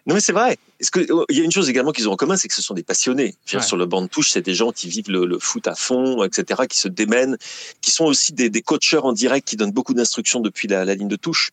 [0.07, 0.59] Non, mais c'est vrai.
[0.81, 2.55] Est-ce que oh, il y a une chose également qu'ils ont en commun, c'est que
[2.55, 3.37] ce sont des passionnés.
[3.47, 6.63] Sur le banc de touche, c'est des gens qui vivent le, foot à fond, etc.,
[6.69, 7.37] qui se démènent,
[7.81, 10.95] qui sont aussi des, des coacheurs en direct, qui donnent beaucoup d'instructions depuis la, la,
[10.95, 11.53] ligne de touche,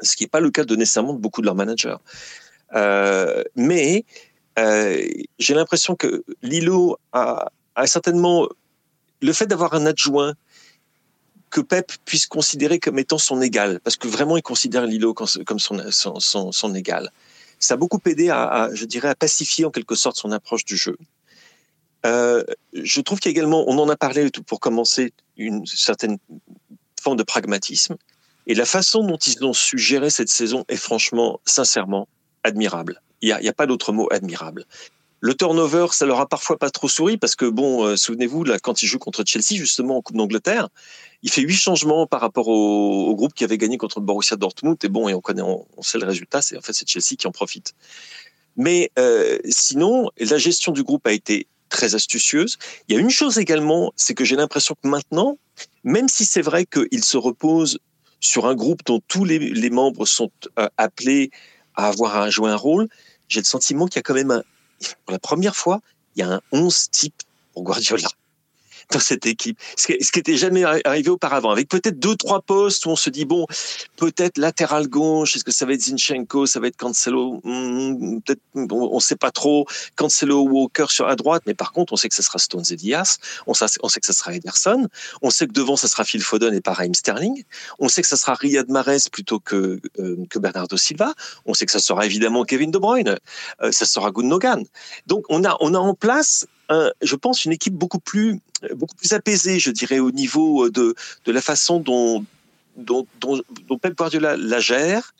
[0.00, 1.96] ce qui n'est pas le cas de nécessairement de beaucoup de leurs managers.
[2.74, 4.04] Euh, mais
[4.58, 5.06] euh,
[5.38, 8.48] j'ai l'impression que Lilo a, a certainement
[9.20, 10.34] le fait d'avoir un adjoint
[11.50, 15.58] que Pep puisse considérer comme étant son égal, parce que vraiment il considère Lilo comme
[15.58, 17.12] son, son, son, son égal
[17.58, 20.76] ça a beaucoup aidé à, je dirais, à pacifier en quelque sorte son approche du
[20.76, 20.96] jeu.
[22.04, 26.18] Euh, je trouve qu'il y a également, on en a parlé pour commencer, une certaine
[27.00, 27.96] forme de pragmatisme.
[28.46, 32.08] Et la façon dont ils ont su gérer cette saison est franchement, sincèrement,
[32.44, 33.02] admirable.
[33.22, 34.66] Il n'y a, a, pas d'autre mot admirable.
[35.26, 38.84] Le turnover, ça leur a parfois pas trop souri parce que bon, euh, souvenez-vous quand
[38.84, 40.68] il joue contre Chelsea justement en Coupe d'Angleterre,
[41.24, 44.76] il fait huit changements par rapport au, groupe qui avait gagné contre le Borussia Dortmund
[44.84, 47.26] et bon et on connaît, on, sait le résultat, c'est en fait c'est Chelsea qui
[47.26, 47.74] en profite.
[48.56, 52.56] Mais euh, sinon, la gestion du groupe a été très astucieuse.
[52.86, 55.38] Il y a une chose également, c'est que j'ai l'impression que maintenant,
[55.82, 57.80] même si c'est vrai qu'il se repose
[58.20, 61.32] sur un groupe dont tous les, les membres sont euh, appelés
[61.74, 62.86] à avoir à jouer un rôle,
[63.26, 64.44] j'ai le sentiment qu'il y a quand même un,
[65.04, 65.80] pour la première fois,
[66.14, 68.08] il y a un 11 type pour Guardiola
[68.90, 69.58] dans cette équipe.
[69.76, 71.50] Ce qui, n'était jamais arrivé auparavant.
[71.50, 73.46] Avec peut-être deux, trois postes où on se dit, bon,
[73.96, 78.40] peut-être latéral gauche, est-ce que ça va être Zinchenko, ça va être Cancelo, hmm, peut-être,
[78.54, 82.08] on ne sait pas trop, Cancelo, Walker sur la droite, mais par contre, on sait
[82.08, 84.88] que ça sera Stones et Diaz, on sait, que ça sera Ederson,
[85.22, 87.44] on sait que devant, ça sera Phil Foden et Raheem Sterling,
[87.78, 91.66] on sait que ça sera Riyad Mahrez plutôt que, euh, que Bernardo Silva, on sait
[91.66, 93.16] que ça sera évidemment Kevin De Bruyne,
[93.62, 94.64] euh, ça sera Gundogan.
[95.06, 98.40] Donc, on a, on a en place je pense, une équipe beaucoup plus,
[98.74, 102.24] beaucoup plus apaisée, je dirais, au niveau de, de la façon dont,
[102.76, 105.14] dont, dont, Pep Guardiola la gère,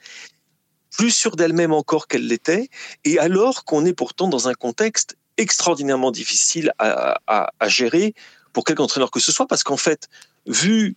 [0.90, 2.68] plus sûre d'elle-même encore qu'elle l'était,
[3.04, 8.14] et alors qu'on est pourtant dans un contexte extraordinairement difficile à, à, à gérer
[8.52, 10.08] pour quelque entraîneur que ce soit, parce qu'en fait,
[10.46, 10.96] vu,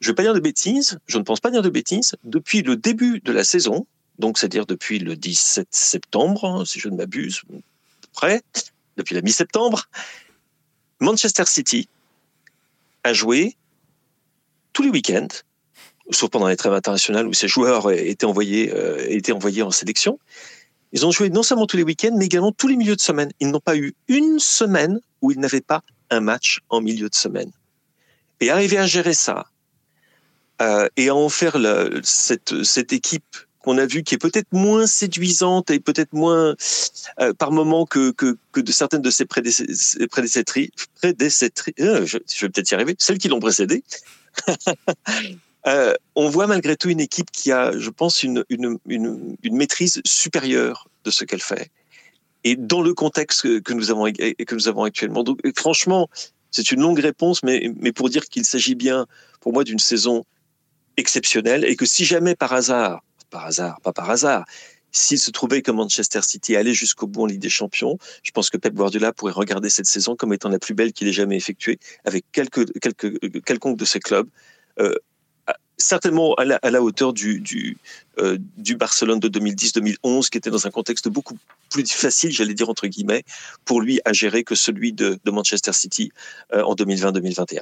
[0.00, 2.62] je ne vais pas dire de bêtises, je ne pense pas dire de bêtises, depuis
[2.62, 3.86] le début de la saison,
[4.18, 7.42] donc c'est-à-dire depuis le 17 septembre, hein, si je ne m'abuse,
[8.14, 8.42] près,
[8.96, 9.84] depuis la mi-septembre,
[11.00, 11.88] Manchester City
[13.04, 13.56] a joué
[14.72, 15.28] tous les week-ends,
[16.10, 20.18] sauf pendant les trêves internationales où ses joueurs étaient envoyés, euh, étaient envoyés en sélection.
[20.92, 23.30] Ils ont joué non seulement tous les week-ends, mais également tous les milieux de semaine.
[23.40, 27.14] Ils n'ont pas eu une semaine où ils n'avaient pas un match en milieu de
[27.14, 27.50] semaine.
[28.40, 29.46] Et arriver à gérer ça,
[30.62, 31.56] euh, et à en faire
[32.02, 36.54] cette, cette équipe qu'on a vu qui est peut-être moins séduisante et peut-être moins
[37.18, 40.06] euh, par moment que, que, que, de certaines de ses prédécesseurs,
[41.80, 43.82] euh, je, vais peut-être y arriver, celles qui l'ont précédé.
[45.66, 50.00] euh, on voit malgré tout une équipe qui a, je pense, une, une, une, maîtrise
[50.04, 51.72] supérieure de ce qu'elle fait.
[52.44, 56.08] Et dans le contexte que, nous avons que nous avons actuellement, donc franchement,
[56.52, 59.08] C'est une longue réponse, mais, mais pour dire qu'il s'agit bien,
[59.40, 60.24] pour moi, d'une saison
[60.96, 63.02] exceptionnelle et que si jamais par hasard,
[63.44, 64.44] hasard, pas par hasard,
[64.92, 68.48] s'il se trouvait que Manchester City allait jusqu'au bout en Ligue des Champions, je pense
[68.48, 71.36] que Pep Guardiola pourrait regarder cette saison comme étant la plus belle qu'il ait jamais
[71.36, 74.28] effectuée avec quelconque de ses clubs.
[74.78, 74.94] Euh,
[75.78, 77.76] certainement à la, hauteur du, du,
[78.18, 78.38] euh,
[78.76, 81.36] Barcelone de 2010-2011, qui était dans un contexte beaucoup
[81.70, 83.24] plus facile, j'allais dire entre guillemets,
[83.64, 86.10] pour lui à gérer que celui de, de Manchester City
[86.54, 87.60] euh, en 2020-2021.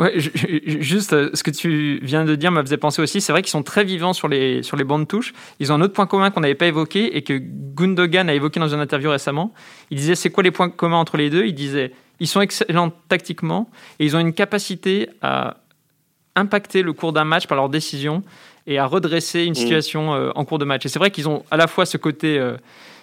[0.00, 3.20] Ouais, juste euh, ce que tu viens de dire me faisait penser aussi.
[3.20, 5.34] C'est vrai qu'ils sont très vivants sur les, sur les bandes touches.
[5.58, 8.58] Ils ont un autre point commun qu'on n'avait pas évoqué et que Gundogan a évoqué
[8.60, 9.52] dans une interview récemment.
[9.90, 11.44] Il disait c'est quoi les points communs entre les deux?
[11.44, 15.58] Il disait ils sont excellents tactiquement et ils ont une capacité à
[16.34, 18.22] impacter le cours d'un match par leurs décisions
[18.66, 19.54] et à redresser une mmh.
[19.54, 20.86] situation euh, en cours de match.
[20.86, 22.56] Et c'est vrai qu'ils ont à la fois ce côté euh,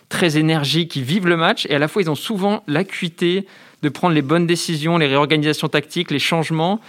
[0.09, 3.45] très énergique, ils vivent le match, et à la fois ils ont souvent l'acuité
[3.83, 6.79] de prendre les bonnes décisions, les réorganisations tactiques, les changements.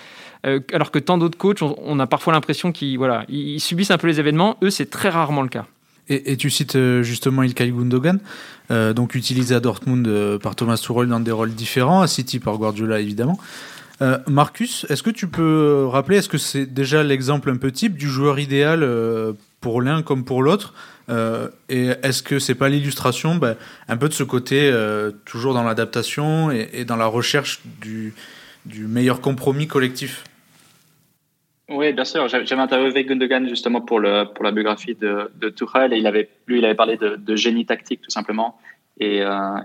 [0.47, 3.99] Euh, alors que tant d'autres coachs, on, a parfois l'impression qu'ils voilà, ils subissent un
[3.99, 4.57] peu les événements.
[4.63, 5.67] Eux, c'est très rarement le cas.
[6.11, 8.19] Et, tu cites justement Ilkay Gundogan,
[8.71, 12.99] donc utilisé à Dortmund par Thomas Tuchel dans des rôles différents, à City par Guardiola
[13.01, 13.39] évidemment.
[14.01, 17.97] Euh, Marcus, est-ce que tu peux rappeler, est-ce que c'est déjà l'exemple un peu type
[17.97, 20.75] du joueur idéal euh, pour l'un comme pour l'autre
[21.09, 23.57] euh, Et est-ce que c'est pas l'illustration ben,
[23.89, 24.73] un peu de ce côté
[25.25, 28.15] toujours dans l'adaptation et, dans la recherche du,
[28.67, 30.25] meilleur compromis collectif?
[31.71, 32.29] Oui, bien sûr.
[32.29, 36.01] J'avais interviewé Gundogan justement pour, la biographie de, de Tuchel et
[36.47, 38.59] lui, il avait parlé de génie tactique tout simplement
[39.01, 39.23] et,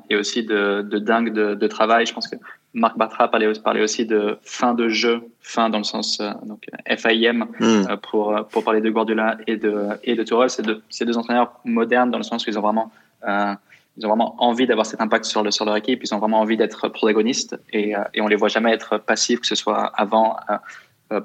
[0.10, 2.06] et aussi de, de dingue de, de, travail.
[2.06, 2.36] Je pense que
[2.74, 7.46] Marc Bartra parlait, aussi de fin de jeu, fin dans le sens euh, donc FIM
[7.60, 7.64] hmm.
[7.64, 10.50] euh, pour pour parler de Guardiola et de et de Tourelle.
[10.50, 12.92] C'est deux, deux entraîneurs modernes dans le sens où ils ont vraiment
[13.28, 13.54] euh,
[13.98, 16.00] ils ont vraiment envie d'avoir cet impact sur le sur leur équipe.
[16.04, 19.48] Ils ont vraiment envie d'être protagonistes et et on les voit jamais être passifs, que
[19.48, 20.38] ce soit avant,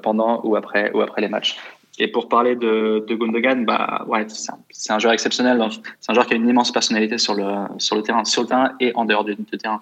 [0.02, 1.56] pendant ou après ou après les matchs.
[2.00, 5.61] Et pour parler de, de Gundogan, bah ouais, c'est un, un, joueur exceptionnel.
[6.00, 8.48] C'est un joueur qui a une immense personnalité sur le sur le terrain, sur le
[8.48, 9.80] terrain et en dehors du, du terrain.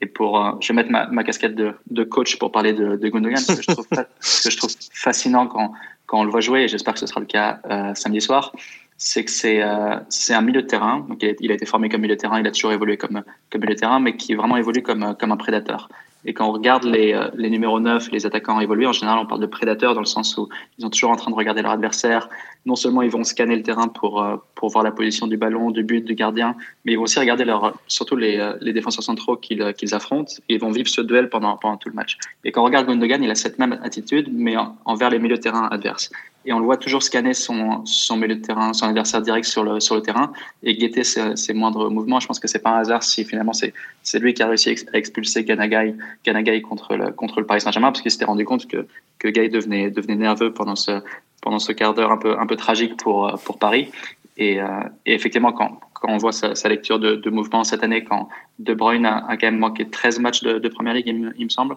[0.00, 2.96] Et pour, euh, je vais mettre ma, ma casquette de, de, coach pour parler de,
[2.96, 3.86] de Gundogan, ce que je trouve,
[4.20, 5.72] ce que je trouve fascinant quand,
[6.06, 8.52] quand on le voit jouer, et j'espère que ce sera le cas euh, samedi soir,
[8.96, 11.04] c'est que c'est euh, c'est un milieu de terrain.
[11.08, 13.60] Donc il a, été formé comme milieu de terrain, il a toujours évolué comme, comme
[13.60, 15.88] milieu de terrain, mais qui vraiment évolue comme, comme un prédateur.
[16.24, 19.26] Et quand on regarde les, euh, les numéros 9, les attaquants évoluer, en général, on
[19.26, 21.70] parle de prédateurs dans le sens où ils sont toujours en train de regarder leur
[21.70, 22.28] adversaire.
[22.66, 25.70] Non seulement ils vont scanner le terrain pour, euh, pour voir la position du ballon,
[25.70, 29.04] du but, du gardien, mais ils vont aussi regarder leur, surtout les, euh, les défenseurs
[29.04, 32.18] centraux qu'ils affrontent et ils vont vivre ce duel pendant, pendant tout le match.
[32.44, 35.42] Et quand on regarde Gundogan, il a cette même attitude, mais envers les milieux de
[35.42, 36.10] terrain adverses
[36.48, 39.64] et on le voit toujours scanner son, son milieu de terrain, son adversaire direct sur
[39.64, 40.32] le, sur le terrain
[40.62, 42.20] et guetter ses, moindres mouvements.
[42.20, 44.74] Je pense que c'est pas un hasard si finalement c'est, c'est lui qui a réussi
[44.92, 48.66] à expulser Ganagai, Ganagai contre le, contre le Paris Saint-Germain parce qu'il s'était rendu compte
[48.66, 48.86] que,
[49.18, 51.02] que Gay devenait, devenait nerveux pendant ce,
[51.42, 53.90] pendant ce quart d'heure un peu, un peu tragique pour, pour Paris.
[54.38, 54.66] Et, euh,
[55.04, 59.04] effectivement, quand, quand on voit sa, lecture de, de, mouvement cette année, quand De Bruyne
[59.04, 61.76] a, quand même manqué 13 matchs de, de Première Ligue, il me, semble,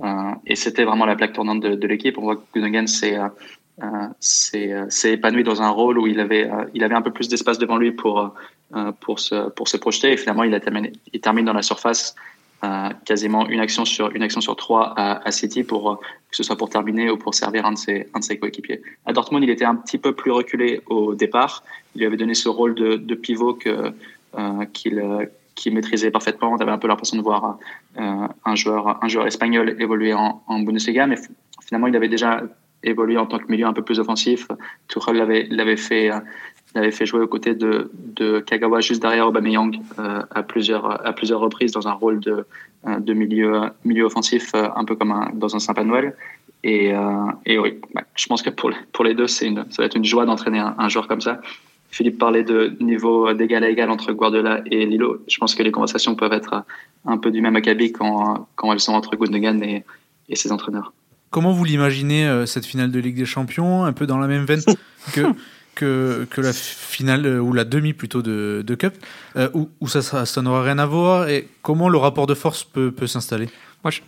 [0.00, 2.16] euh, et c'était vraiment la plaque tournante de, l'équipe.
[2.18, 3.28] On voit que Gundogan s'est euh,
[4.20, 7.58] s'est épanoui dans un rôle où il avait, euh, il avait un peu plus d'espace
[7.58, 8.34] devant lui pour,
[8.74, 10.12] euh, pour, se, pour se projeter.
[10.12, 12.14] Et finalement, il, a terminé, il termine dans la surface
[13.04, 16.68] quasiment une action sur, une action sur trois à, City, pour, que ce soit pour
[16.68, 18.82] terminer ou pour servir un de ses, ses coéquipiers.
[19.06, 21.62] À Dortmund, il était un petit peu plus reculé au départ.
[21.94, 23.92] Il lui avait donné ce rôle de, pivot que,
[24.72, 26.50] qu'il qui maîtrisait parfaitement.
[26.50, 27.58] On avait un peu l'impression de voir
[27.96, 31.18] un, joueur, un joueur espagnol évoluer en, en Bundesliga, mais
[31.64, 32.42] finalement, il avait déjà
[32.82, 34.48] évoluer en tant que milieu un peu plus offensif.
[34.88, 36.10] Tuchel l'avait l'avait fait
[36.74, 41.12] l'avait fait jouer aux côtés de, de Kagawa juste derrière Aubameyang euh, à plusieurs à
[41.12, 42.44] plusieurs reprises dans un rôle de
[42.86, 46.14] euh, de milieu milieu offensif euh, un peu comme un, dans un Sympa Noël.
[46.64, 49.86] Et, euh, et oui, bah, je pense que pour pour les deux une ça va
[49.86, 51.40] être une joie d'entraîner un, un, joueur comme ça.
[51.90, 55.22] Philippe parlait de niveau d'égal à égal entre Guardiola et Lilo.
[55.26, 56.64] Je pense que les conversations peuvent être
[57.06, 59.84] un peu du même acabit quand quand elles sont entre Gundogan et,
[60.28, 60.92] et ses entraîneurs.
[61.30, 64.44] Comment vous l'imaginez, euh, cette finale de Ligue des Champions, un peu dans la même
[64.44, 64.62] veine
[65.12, 65.26] que,
[65.74, 68.94] que, que la finale, euh, ou la demi plutôt de, de Cup,
[69.36, 72.64] euh, où, où, ça, ça n'aura rien à voir Et comment le rapport de force
[72.64, 73.48] peut, peut s'installer?
[73.84, 74.00] Moi, je,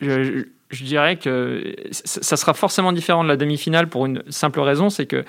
[0.00, 4.88] je, je, dirais que ça sera forcément différent de la demi-finale pour une simple raison,
[4.88, 5.24] c'est que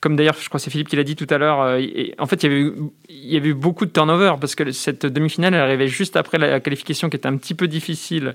[0.00, 1.80] comme d'ailleurs, je crois que c'est Philippe qui l'a dit tout à l'heure, euh,
[2.18, 2.72] en fait, il
[3.10, 6.58] y, avait eu, beaucoup de turnover parce que cette demi-finale, elle arrivait juste après la
[6.60, 8.34] qualification qui était un petit peu difficile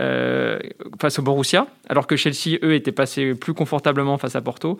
[0.00, 0.58] euh,
[1.00, 4.78] face au Borussia, alors que Chelsea, eux, étaient passés plus confortablement face à Porto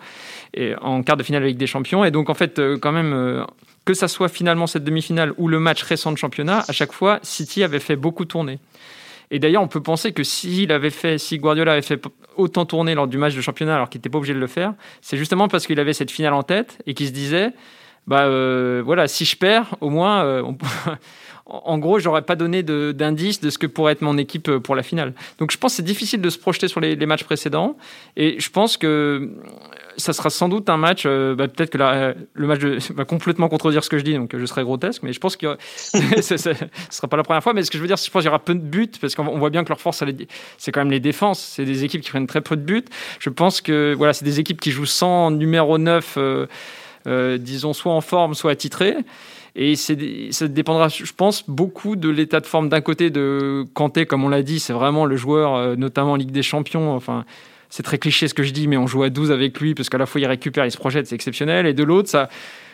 [0.55, 2.03] et en quart de finale avec des champions.
[2.03, 3.45] Et donc, en fait, euh, quand même,
[3.85, 7.19] que ça soit finalement cette demi-finale ou le match récent de championnat, à chaque fois,
[7.21, 8.57] City avait fait beaucoup tourner.
[9.31, 12.01] Et d'ailleurs, on peut penser que s'il avait fait, si Guardiola avait fait
[12.35, 14.73] autant tourner lors du match de championnat alors qu'il n'était pas obligé de le faire,
[15.01, 17.51] c'est justement parce qu'il avait cette finale en tête et qu'il se disait,
[18.07, 20.43] bah euh, voilà, si je perds, au moins, euh,
[21.45, 24.75] en gros, j'aurais pas donné d'indice de, ce que pourrait être mon équipe euh, pour
[24.75, 25.13] la finale.
[25.39, 27.75] Donc je pense que c'est difficile de se projeter sur les, matchs précédents.
[28.15, 29.29] Et je pense que
[29.97, 33.89] ça sera sans doute un match, bah, peut-être que le match va complètement contredire ce
[33.89, 36.55] que je dis, donc je serai grotesque, mais je pense que ce ne
[36.89, 37.53] sera pas la première fois.
[37.53, 39.13] Mais ce que je veux dire, je pense qu'il y aura peu de buts, parce
[39.13, 40.01] qu'on voit bien que leur force,
[40.57, 41.39] c'est quand même les défenses.
[41.39, 42.85] C'est des équipes qui prennent très peu de buts.
[43.19, 46.17] Je pense que voilà, c'est des équipes qui jouent sans numéro 9.
[47.05, 48.95] Euh, disons, soit en forme, soit attitré.
[49.55, 54.23] Et ça dépendra, je pense, beaucoup de l'état de forme d'un côté de Kanté, comme
[54.23, 56.95] on l'a dit, c'est vraiment le joueur, euh, notamment en Ligue des Champions.
[56.95, 57.23] Enfin,
[57.69, 59.89] c'est très cliché ce que je dis, mais on joue à 12 avec lui parce
[59.89, 61.67] qu'à la fois il récupère, il se projette, c'est exceptionnel.
[61.67, 62.29] Et de l'autre, ça,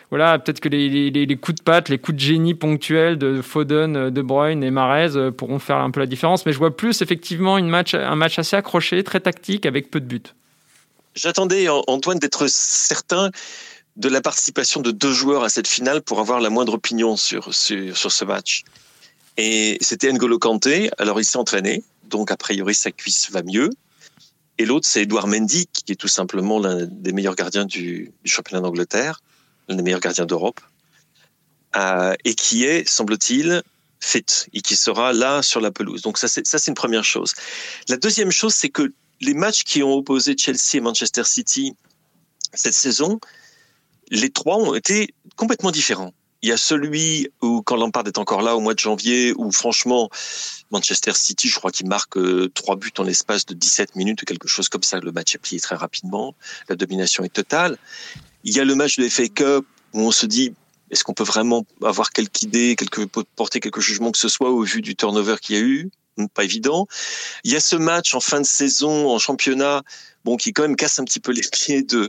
[0.08, 4.08] voilà, peut-être que les, les, coups de patte, les coups de génie ponctuels de Foden,
[4.08, 6.46] De Bruyne et Marez euh, pourront faire un peu la différence.
[6.46, 10.00] Mais je vois plus effectivement une match, un match assez accroché, très tactique, avec peu
[10.00, 10.22] de buts.
[11.14, 13.30] J'attendais, Antoine, d'être certain
[13.96, 17.54] de la participation de deux joueurs à cette finale pour avoir la moindre opinion sur,
[17.54, 18.62] sur, sur ce match.
[19.36, 20.90] Et c'était N'Golo Kanté.
[20.98, 21.82] Alors, il s'est entraîné.
[22.04, 23.70] Donc, a priori, sa cuisse va mieux.
[24.58, 28.60] Et l'autre, c'est Edouard Mendy, qui est tout simplement l'un des meilleurs gardiens du, championnat
[28.60, 29.22] d'Angleterre,
[29.68, 30.60] l'un des meilleurs gardiens d'Europe,
[31.76, 33.62] euh, et qui est, semble-t-il,
[34.00, 36.02] fit et qui sera là sur la pelouse.
[36.02, 37.34] Donc ça, c'est ça, c'est une première chose.
[37.88, 41.74] La deuxième chose, c'est que les matchs qui ont opposé Chelsea et Manchester City
[42.52, 43.20] cette saison,
[44.10, 46.12] les trois ont été complètement différents.
[46.42, 49.52] Il y a celui où, quand Lampard est encore là au mois de janvier, où
[49.52, 50.08] franchement,
[50.70, 54.24] Manchester City, je crois qu'il marque euh, trois buts en l'espace de 17 minutes ou
[54.24, 55.00] quelque chose comme ça.
[55.00, 56.34] Le match est plié très rapidement.
[56.68, 57.76] La domination est totale.
[58.44, 60.54] Il y a le match de FA Cup où on se dit,
[60.90, 63.02] est-ce qu'on peut vraiment avoir quelque idée, quelque,
[63.36, 65.90] porter quelque jugement que ce soit au vu du turnover qu'il y a eu?
[66.34, 66.86] Pas évident.
[67.44, 69.82] Il y a ce match en fin de saison en championnat
[70.24, 72.08] bon, qui quand même casse un petit peu les pieds de,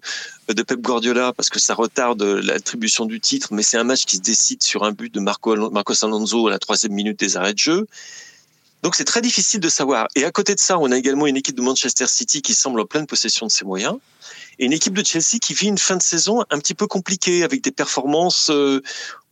[0.50, 4.18] de Pep Guardiola parce que ça retarde l'attribution du titre, mais c'est un match qui
[4.18, 7.54] se décide sur un but de Marco, Marcos Alonso à la troisième minute des arrêts
[7.54, 7.88] de jeu.
[8.84, 10.08] Donc c'est très difficile de savoir.
[10.16, 12.80] Et à côté de ça, on a également une équipe de Manchester City qui semble
[12.80, 13.98] en pleine possession de ses moyens,
[14.58, 17.44] et une équipe de Chelsea qui vit une fin de saison un petit peu compliquée,
[17.44, 18.82] avec des performances euh,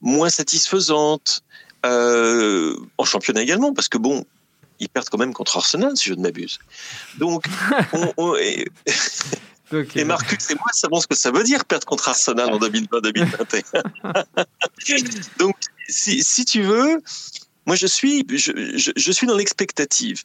[0.02, 1.42] moins satisfaisantes,
[1.86, 4.26] euh, en championnat également, parce que bon,
[4.80, 6.60] ils perdent quand même contre Arsenal, si je ne m'abuse.
[7.18, 7.46] Donc,
[8.18, 8.66] on, et,
[10.04, 14.26] Marcus et moi savons ce que ça veut dire perdre contre Arsenal en 2020-2021.
[15.40, 15.56] Donc,
[15.88, 17.02] si, si tu veux,
[17.70, 20.24] moi, je suis, je, suis dans l'expectative.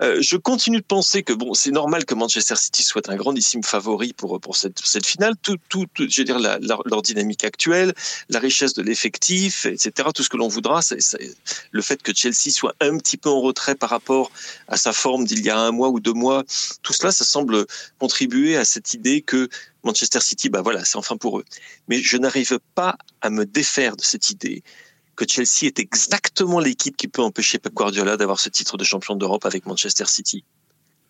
[0.00, 3.64] Euh, je continue de penser que bon, c'est normal que Manchester City soit un grandissime
[3.64, 5.34] favori pour pour cette, cette finale.
[5.42, 7.94] Tout, tout, je veux dire leur dynamique actuelle,
[8.28, 10.10] la richesse de l'effectif, etc.
[10.14, 10.82] Tout ce que l'on voudra,
[11.72, 14.30] le fait que Chelsea soit un petit peu en retrait par rapport
[14.68, 16.44] à sa forme d'il y a un mois ou deux mois.
[16.84, 17.66] Tout cela, ça semble
[17.98, 19.48] contribuer à cette idée que
[19.82, 21.44] Manchester City, bah voilà, c'est enfin pour eux.
[21.88, 24.62] Mais je n'arrive pas à me défaire de cette idée
[25.16, 29.16] que Chelsea est exactement l'équipe qui peut empêcher Pep Guardiola d'avoir ce titre de champion
[29.16, 30.44] d'Europe avec Manchester City.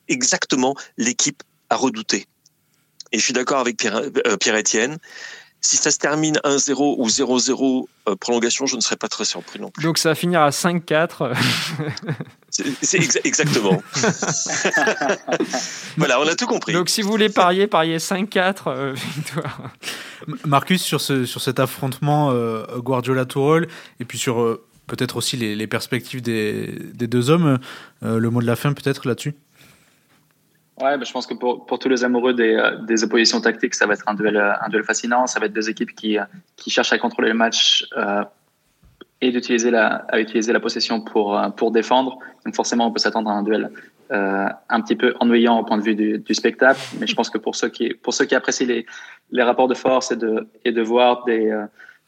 [0.08, 2.26] Exactement l'équipe à redouter.
[3.12, 4.60] Et je suis d'accord avec Pierre, euh, Pierre.
[5.60, 9.58] Si ça se termine 1-0 ou 0-0 euh, prolongation, je ne serais pas très surpris
[9.58, 9.82] non plus.
[9.82, 11.34] Donc ça va finir à 5-4.
[12.82, 13.82] C'est exactement.
[15.96, 16.74] voilà, on a tout compris.
[16.74, 19.70] Donc si vous voulez parier, pariez 5-4 euh, victoire.
[20.44, 23.68] Marcus, sur, ce, sur cet affrontement euh, Guardiola-Tourelle,
[24.00, 27.58] et puis sur peut-être aussi les, perspectives des, des, deux hommes,
[28.02, 29.34] le mot de la fin peut-être là-dessus?
[30.80, 33.74] Ouais, bah, je pense que pour, pour tous les amoureux des, euh, des, oppositions tactiques,
[33.74, 35.26] ça va être un duel, euh, un duel fascinant.
[35.28, 36.24] Ça va être deux équipes qui, euh,
[36.56, 38.24] qui cherchent à contrôler le match euh,
[39.20, 42.18] et d'utiliser la, à utiliser la possession pour, pour défendre.
[42.44, 43.70] Donc forcément, on peut s'attendre à un duel
[44.12, 46.80] euh, un petit peu ennuyant au point de vue du, spectacle.
[47.00, 48.86] Mais je pense que pour ceux qui, pour ceux qui apprécient les,
[49.30, 51.56] les rapports de force et de, et de voir des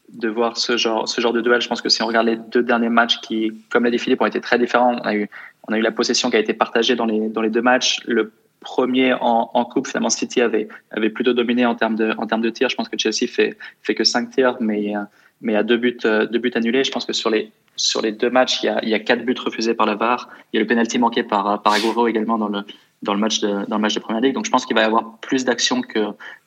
[0.09, 1.61] de voir ce genre, ce genre de duel.
[1.61, 4.21] Je pense que si on regarde les deux derniers matchs qui, comme l'a dit Philippe,
[4.21, 5.29] ont été très différents, on a eu,
[5.67, 8.01] on a eu la possession qui a été partagée dans les, dans les deux matchs.
[8.05, 9.87] Le premier en, en, coupe.
[9.87, 12.69] Finalement, City avait, avait plutôt dominé en termes de, en termes de tirs.
[12.69, 14.93] Je pense que Chelsea fait, fait que 5 tirs, mais,
[15.41, 16.83] mais a deux buts, deux buts annulés.
[16.83, 19.73] Je pense que sur les, sur les deux matchs, il y a, quatre buts refusés
[19.73, 20.29] par la VAR.
[20.51, 22.61] Il y a le penalty manqué par, par Aguero également dans le,
[23.03, 24.33] dans le match de, dans le match de Première Ligue.
[24.33, 25.99] Donc, je pense qu'il va y avoir plus d'actions que,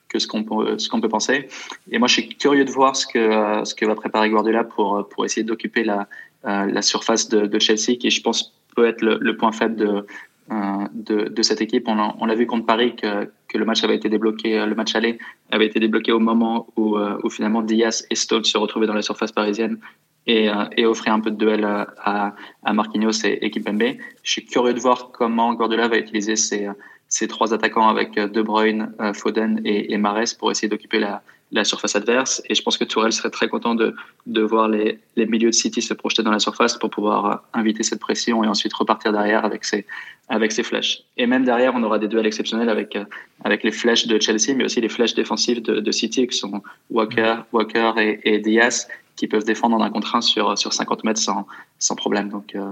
[0.08, 1.48] que ce qu'on peut, ce peut penser.
[1.90, 5.08] Et moi, je suis curieux de voir ce que, ce que va préparer Guardiola pour,
[5.08, 6.08] pour essayer d'occuper la,
[6.46, 10.02] euh, la surface de, Chelsea, qui, je pense, peut être le, point faible de, euh,
[10.50, 11.86] de, de, cette équipe.
[11.86, 14.94] On, l'a vu contre Paris que, que, le match avait été débloqué, euh, le match
[14.94, 15.18] aller
[15.50, 19.02] avait été débloqué au moment où, euh, finalement Diaz et Stone se retrouvaient dans la
[19.02, 19.78] surface parisienne
[20.26, 23.96] et, et offrir un peu de duel à, à Marquinhos et, et Kimpembe.
[24.22, 26.68] Je suis curieux de voir comment Guardiola va utiliser ces,
[27.08, 31.22] ces trois attaquants avec De Bruyne, Foden et, et Mares pour essayer d'occuper la,
[31.52, 32.42] la surface adverse.
[32.48, 33.94] Et je pense que Tourelle serait très content de,
[34.26, 37.82] de voir les, les, milieux de City se projeter dans la surface pour pouvoir inviter
[37.82, 39.86] cette pression et ensuite repartir derrière avec ses,
[40.28, 41.02] avec ses flèches.
[41.16, 42.96] Et même derrière, on aura des duels exceptionnels avec,
[43.44, 47.36] avec les flèches de Chelsea, mais aussi les flèches défensives de, City, qui sont Walker,
[47.52, 48.86] Walker et, et, Diaz,
[49.16, 51.46] qui peuvent défendre en un contre un sur, sur 50 mètres sans,
[51.78, 52.28] sans problème.
[52.28, 52.70] Donc, euh,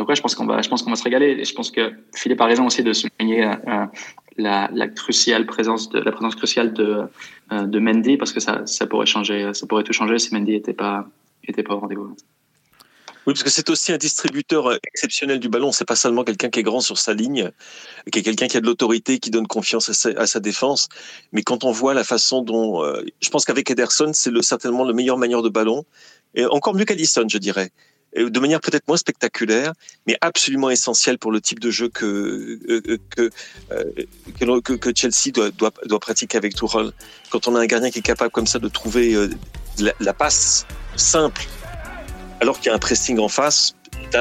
[0.00, 1.36] donc ouais, je pense qu'on va, je pense qu'on va se régaler.
[1.38, 3.84] Et je pense que Philippe a raison aussi de souligner euh,
[4.38, 7.02] la, la, cruciale présence la présence cruciale de,
[7.52, 10.72] euh, Mendy parce que ça, ça pourrait changer, ça pourrait tout changer si Mendy était
[10.72, 11.06] pas
[11.46, 12.16] était pas au rendez-vous.
[13.26, 15.70] Oui, parce que c'est aussi un distributeur exceptionnel du ballon.
[15.70, 17.50] C'est pas seulement quelqu'un qui est grand sur sa ligne,
[18.10, 20.88] qui est quelqu'un qui a de l'autorité, qui donne confiance à sa, défense.
[21.32, 24.94] Mais quand on voit la façon dont, euh, je pense qu'avec Ederson, c'est certainement le
[24.94, 25.84] meilleur manière de ballon,
[26.34, 27.70] et encore mieux qu'Allison, je dirais
[28.16, 29.72] de manière peut-être moins spectaculaire,
[30.06, 35.50] mais absolument essentielle pour le type de jeu que euh, que que, que Chelsea doit,
[35.50, 36.92] doit, doit, pratiquer avec Tuchel.
[37.30, 39.30] Quand on a un gardien qui est capable comme ça de trouver euh,
[39.78, 41.46] la, la, passe simple,
[42.40, 43.76] alors qu'il y a un pressing en face,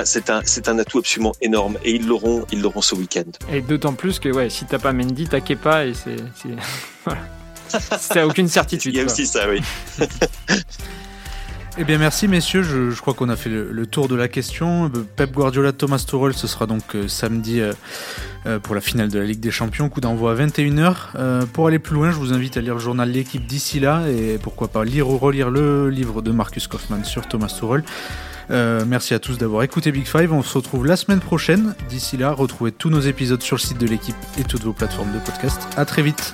[0.05, 3.31] c'est un c'est un atout absolument énorme et ils l'auront ils l'auront ce week-end.
[3.51, 6.17] Et d'autant plus que ouais, si t'as pas Mendy, t'as Kepa et c'est.
[7.99, 8.93] C'est aucune certitude.
[8.93, 9.61] Il y a aussi ça, oui.
[11.81, 14.91] Eh bien merci messieurs, je, crois qu'on a fait le, tour de la question.
[15.15, 17.71] Pep Guardiola, Thomas Tuchel, ce sera donc euh, samedi euh,
[18.45, 20.93] euh, pour la finale de la Ligue des Champions, coup d'envoi à 21h.
[21.15, 24.03] Euh, pour aller plus loin, je vous invite à lire le journal L'équipe d'ici là
[24.09, 27.85] et pourquoi pas lire ou relire le livre de Marcus Kaufmann sur Thomas Tuchel.
[28.85, 30.33] Merci à tous d'avoir écouté Big Five.
[30.33, 31.75] On se retrouve la semaine prochaine.
[31.87, 35.13] D'ici là, retrouvez tous nos épisodes sur le site de l'équipe et toutes vos plateformes
[35.13, 35.61] de podcast.
[35.77, 36.33] À très vite.